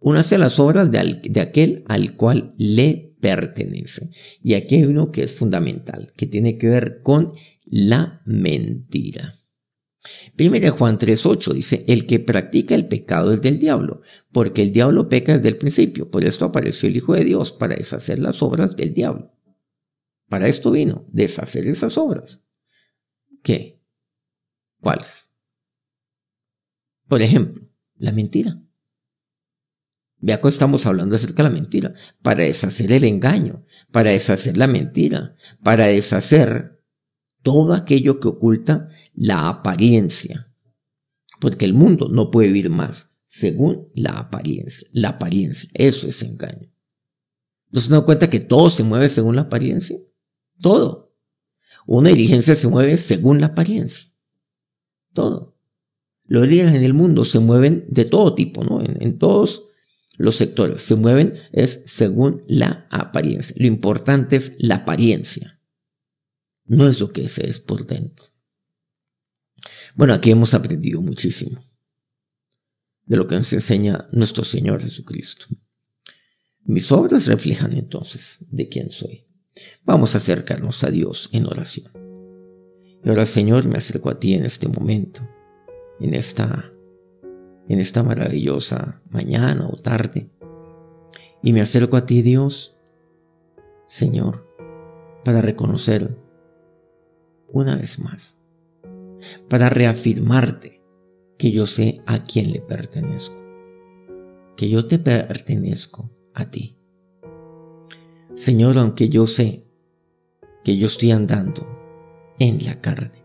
Uno 0.00 0.18
hace 0.20 0.38
las 0.38 0.58
obras 0.58 0.90
de, 0.90 1.20
de 1.22 1.40
aquel 1.40 1.84
al 1.88 2.16
cual 2.16 2.54
le 2.58 3.16
pertenece. 3.20 4.10
Y 4.42 4.54
aquí 4.54 4.76
hay 4.76 4.84
uno 4.84 5.10
que 5.10 5.22
es 5.22 5.34
fundamental, 5.34 6.12
que 6.16 6.26
tiene 6.26 6.58
que 6.58 6.68
ver 6.68 7.00
con 7.02 7.34
la 7.64 8.22
mentira. 8.24 9.40
Primera 10.36 10.70
Juan 10.70 10.98
3.8 10.98 11.52
dice, 11.52 11.84
el 11.88 12.06
que 12.06 12.20
practica 12.20 12.74
el 12.74 12.86
pecado 12.86 13.32
es 13.32 13.42
del 13.42 13.58
diablo, 13.58 14.02
porque 14.32 14.62
el 14.62 14.72
diablo 14.72 15.08
peca 15.08 15.36
desde 15.36 15.48
el 15.48 15.56
principio. 15.56 16.10
Por 16.10 16.24
esto 16.24 16.44
apareció 16.44 16.88
el 16.88 16.96
Hijo 16.96 17.14
de 17.14 17.24
Dios, 17.24 17.52
para 17.52 17.74
deshacer 17.74 18.18
las 18.18 18.42
obras 18.42 18.76
del 18.76 18.94
diablo. 18.94 19.35
Para 20.28 20.48
esto 20.48 20.70
vino, 20.70 21.04
deshacer 21.08 21.66
esas 21.66 21.96
obras. 21.98 22.42
¿Qué? 23.42 23.80
¿Cuáles? 24.80 25.30
Por 27.08 27.22
ejemplo, 27.22 27.68
la 27.96 28.12
mentira. 28.12 28.60
Vea 30.18 30.40
que 30.40 30.48
estamos 30.48 30.86
hablando 30.86 31.14
acerca 31.14 31.42
de 31.42 31.48
la 31.50 31.54
mentira. 31.54 31.94
Para 32.22 32.42
deshacer 32.42 32.90
el 32.90 33.04
engaño, 33.04 33.64
para 33.92 34.10
deshacer 34.10 34.56
la 34.56 34.66
mentira, 34.66 35.36
para 35.62 35.86
deshacer 35.86 36.82
todo 37.42 37.74
aquello 37.74 38.18
que 38.18 38.28
oculta 38.28 38.88
la 39.14 39.48
apariencia. 39.48 40.52
Porque 41.40 41.64
el 41.64 41.74
mundo 41.74 42.08
no 42.08 42.30
puede 42.30 42.48
vivir 42.48 42.70
más 42.70 43.10
según 43.26 43.88
la 43.94 44.18
apariencia. 44.18 44.88
La 44.92 45.10
apariencia, 45.10 45.70
eso 45.74 46.08
es 46.08 46.22
engaño. 46.22 46.72
¿No 47.70 47.80
se 47.80 48.02
cuenta 48.02 48.30
que 48.30 48.40
todo 48.40 48.70
se 48.70 48.82
mueve 48.82 49.08
según 49.08 49.36
la 49.36 49.42
apariencia? 49.42 49.98
Todo. 50.60 51.14
Una 51.86 52.10
diligencia 52.10 52.54
se 52.54 52.68
mueve 52.68 52.96
según 52.96 53.40
la 53.40 53.48
apariencia. 53.48 54.10
Todo. 55.12 55.56
Los 56.24 56.48
líderes 56.48 56.74
en 56.74 56.84
el 56.84 56.94
mundo 56.94 57.24
se 57.24 57.38
mueven 57.38 57.86
de 57.88 58.04
todo 58.04 58.34
tipo, 58.34 58.64
¿no? 58.64 58.82
En, 58.82 59.18
todos 59.18 59.64
los 60.16 60.36
sectores. 60.36 60.82
Se 60.82 60.96
mueven 60.96 61.34
es 61.52 61.82
según 61.86 62.42
la 62.48 62.88
apariencia. 62.90 63.54
Lo 63.58 63.66
importante 63.66 64.36
es 64.36 64.52
la 64.58 64.76
apariencia. 64.76 65.60
No 66.64 66.88
es 66.88 66.98
lo 66.98 67.12
que 67.12 67.28
se 67.28 67.48
es 67.48 67.60
por 67.60 67.86
dentro. 67.86 68.26
Bueno, 69.94 70.14
aquí 70.14 70.30
hemos 70.30 70.52
aprendido 70.52 71.00
muchísimo 71.00 71.62
de 73.04 73.16
lo 73.16 73.28
que 73.28 73.36
nos 73.36 73.52
enseña 73.52 74.08
nuestro 74.10 74.42
Señor 74.42 74.82
Jesucristo. 74.82 75.46
Mis 76.64 76.90
obras 76.90 77.26
reflejan 77.26 77.72
entonces 77.72 78.38
de 78.50 78.68
quién 78.68 78.90
soy. 78.90 79.25
Vamos 79.84 80.14
a 80.14 80.18
acercarnos 80.18 80.84
a 80.84 80.90
Dios 80.90 81.28
en 81.32 81.46
oración. 81.46 81.90
Y 83.04 83.08
ahora, 83.08 83.26
Señor, 83.26 83.66
me 83.66 83.78
acerco 83.78 84.10
a 84.10 84.18
ti 84.18 84.34
en 84.34 84.44
este 84.44 84.68
momento, 84.68 85.20
en 86.00 86.14
esta, 86.14 86.72
en 87.68 87.80
esta 87.80 88.02
maravillosa 88.02 89.02
mañana 89.10 89.68
o 89.68 89.80
tarde. 89.80 90.30
Y 91.42 91.52
me 91.52 91.60
acerco 91.60 91.96
a 91.96 92.06
ti, 92.06 92.22
Dios, 92.22 92.76
Señor, 93.86 94.46
para 95.24 95.40
reconocer 95.40 96.16
una 97.48 97.76
vez 97.76 97.98
más, 97.98 98.36
para 99.48 99.70
reafirmarte 99.70 100.82
que 101.38 101.52
yo 101.52 101.66
sé 101.66 102.02
a 102.06 102.24
quién 102.24 102.52
le 102.52 102.60
pertenezco, 102.60 103.36
que 104.56 104.68
yo 104.68 104.86
te 104.86 104.98
pertenezco 104.98 106.10
a 106.34 106.50
ti. 106.50 106.75
Señor, 108.36 108.76
aunque 108.76 109.08
yo 109.08 109.26
sé 109.26 109.64
que 110.62 110.76
yo 110.76 110.86
estoy 110.88 111.10
andando 111.10 111.66
en 112.38 112.62
la 112.66 112.82
carne, 112.82 113.24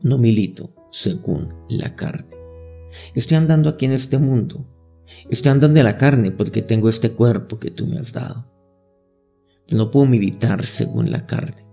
no 0.00 0.18
milito 0.18 0.72
según 0.92 1.52
la 1.68 1.96
carne. 1.96 2.36
Estoy 3.14 3.36
andando 3.36 3.68
aquí 3.68 3.86
en 3.86 3.92
este 3.92 4.18
mundo. 4.18 4.64
Estoy 5.28 5.50
andando 5.50 5.80
en 5.80 5.84
la 5.84 5.98
carne 5.98 6.30
porque 6.30 6.62
tengo 6.62 6.88
este 6.88 7.10
cuerpo 7.10 7.58
que 7.58 7.72
tú 7.72 7.86
me 7.86 7.98
has 7.98 8.12
dado. 8.12 8.46
no 9.68 9.90
puedo 9.90 10.06
militar 10.06 10.64
según 10.64 11.10
la 11.10 11.26
carne. 11.26 11.66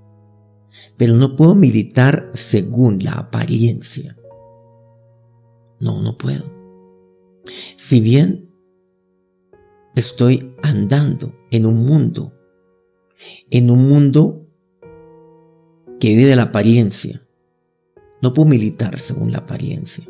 Pero 0.97 1.15
no 1.15 1.35
puedo 1.35 1.53
militar 1.53 2.31
según 2.33 3.03
la 3.03 3.13
apariencia. 3.13 4.17
No, 5.79 6.01
no 6.01 6.17
puedo. 6.17 6.51
Si 7.77 8.01
bien 8.01 8.49
estoy 9.95 10.55
andando 10.63 11.33
en 11.55 11.65
un 11.65 11.85
mundo, 11.85 12.33
en 13.49 13.71
un 13.71 13.87
mundo 13.87 14.45
que 15.99 16.09
vive 16.09 16.25
de 16.25 16.35
la 16.35 16.43
apariencia. 16.43 17.25
No 18.21 18.33
puedo 18.33 18.49
militar 18.49 18.99
según 18.99 19.31
la 19.31 19.39
apariencia, 19.39 20.05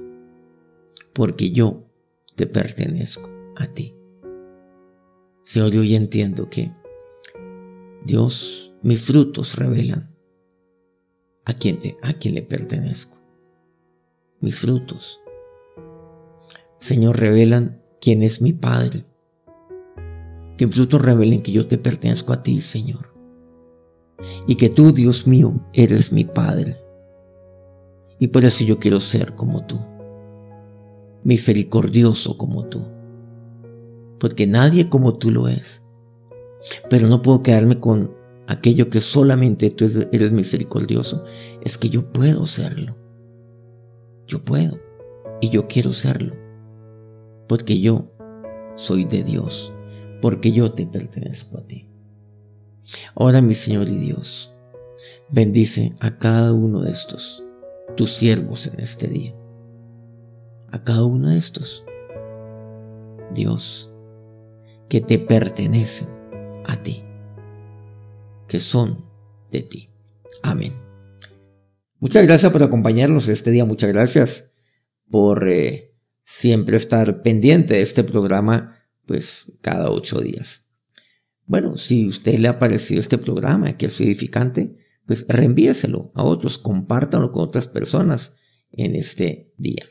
porque 1.14 1.52
yo 1.52 1.84
te 2.36 2.48
pertenezco 2.48 3.30
a 3.56 3.68
ti. 3.68 3.94
Señor, 5.44 5.74
yo 5.74 5.84
entiendo 5.96 6.50
que 6.50 6.72
Dios, 8.04 8.74
mis 8.82 9.02
frutos 9.02 9.56
revelan 9.56 10.16
a 11.46 11.54
quién, 11.54 11.80
te, 11.80 11.98
a 12.02 12.14
quién 12.14 12.36
le 12.36 12.42
pertenezco. 12.42 13.20
Mis 14.40 14.58
frutos. 14.58 15.20
Señor, 16.80 17.20
revelan 17.20 17.82
quién 18.02 18.24
es 18.24 18.42
mi 18.42 18.54
Padre 18.54 19.06
que 20.58 20.68
frutos 20.68 21.02
revelen 21.02 21.41
que 21.41 21.52
yo 21.52 21.68
te 21.68 21.78
pertenezco 21.78 22.34
a 22.34 22.44
ti, 22.44 22.62
Señor. 22.62 23.13
Y 24.48 24.56
que 24.56 24.70
tú, 24.70 24.94
Dios 24.94 25.28
mío, 25.28 25.54
eres 25.74 26.12
mi 26.12 26.24
Padre. 26.24 26.82
Y 28.20 28.28
por 28.28 28.46
eso 28.46 28.63
yo 28.63 28.80
quiero 28.80 29.02
ser 29.02 29.36
como 29.36 29.65
tú. 29.65 29.80
Misericordioso 31.24 32.38
como 32.38 32.65
tú. 32.65 32.84
Porque 34.20 34.48
nadie 34.48 34.89
como 34.89 35.18
tú 35.18 35.32
lo 35.32 35.50
es. 35.50 35.84
Pero 36.89 37.08
no 37.08 37.22
puedo 37.22 37.44
quedarme 37.44 37.80
con 37.80 38.15
aquello 38.48 38.89
que 38.89 39.02
solamente 39.02 39.70
tú 39.70 39.86
eres 40.12 40.32
misericordioso. 40.32 41.26
Es 41.62 41.78
que 41.78 41.89
yo 41.89 42.12
puedo 42.13 42.48
serlo. 42.48 42.96
Yo 44.28 44.44
puedo. 44.44 44.80
Y 45.41 45.50
yo 45.50 45.68
quiero 45.68 45.91
serlo. 45.91 46.34
Porque 47.48 47.82
yo 47.82 48.10
soy 48.76 49.04
de 49.04 49.24
Dios 49.24 49.75
porque 50.26 50.52
yo 50.52 50.72
te 50.72 50.88
pertenezco 50.88 51.60
a 51.60 51.68
ti. 51.68 51.88
Ahora, 53.14 53.42
mi 53.42 53.54
Señor 53.54 53.90
y 53.90 53.96
Dios, 53.96 54.52
bendice 55.30 55.94
a 56.00 56.18
cada 56.18 56.52
uno 56.52 56.82
de 56.82 56.90
estos, 56.90 57.44
tus 57.96 58.14
siervos 58.14 58.66
en 58.66 58.80
este 58.80 59.08
día. 59.08 59.36
A 60.72 60.84
cada 60.84 61.06
uno 61.06 61.30
de 61.30 61.38
estos, 61.38 61.86
Dios, 63.36 63.92
que 64.90 65.00
te 65.00 65.20
pertenecen 65.20 66.08
a 66.66 66.82
ti, 66.82 67.04
que 68.48 68.60
son 68.60 69.06
de 69.52 69.62
ti. 69.62 69.90
Amén. 70.42 70.74
Muchas 72.00 72.26
gracias 72.26 72.52
por 72.52 72.64
acompañarnos 72.64 73.28
este 73.28 73.52
día, 73.52 73.64
muchas 73.64 73.94
gracias 73.94 74.46
por 75.08 75.48
eh, 75.48 75.94
siempre 76.24 76.78
estar 76.78 77.22
pendiente 77.22 77.76
de 77.76 77.84
este 77.84 78.04
programa 78.04 78.85
pues 79.06 79.52
cada 79.62 79.91
ocho 79.91 80.20
días. 80.20 80.65
Bueno, 81.46 81.78
si 81.78 82.08
usted 82.08 82.39
le 82.39 82.48
ha 82.48 82.60
parecido 82.60 83.00
este 83.00 83.18
programa 83.18 83.78
que 83.78 83.86
es 83.88 84.02
edificante, 84.02 84.76
pues 85.06 85.26
reenvíeselo 85.28 86.12
a 86.15 86.24
otros, 86.24 86.58
compártanlo 86.58 87.32
con 87.32 87.44
otras 87.44 87.68
personas 87.68 88.34
en 88.72 88.96
este 88.96 89.54
día. 89.58 89.86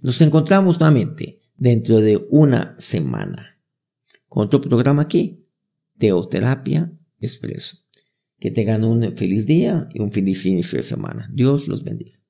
Nos 0.00 0.20
encontramos 0.20 0.80
nuevamente 0.80 1.42
dentro 1.56 2.00
de 2.00 2.26
una 2.30 2.76
semana 2.78 3.60
con 4.28 4.46
otro 4.46 4.60
programa 4.60 5.02
aquí, 5.02 5.46
Teoterapia 5.98 6.92
Expreso. 7.20 7.78
Que 8.38 8.50
tengan 8.50 8.84
un 8.84 9.16
feliz 9.16 9.46
día 9.46 9.88
y 9.94 10.00
un 10.00 10.10
feliz 10.10 10.44
inicio 10.44 10.76
de 10.76 10.82
semana. 10.82 11.30
Dios 11.32 11.68
los 11.68 11.84
bendiga. 11.84 12.23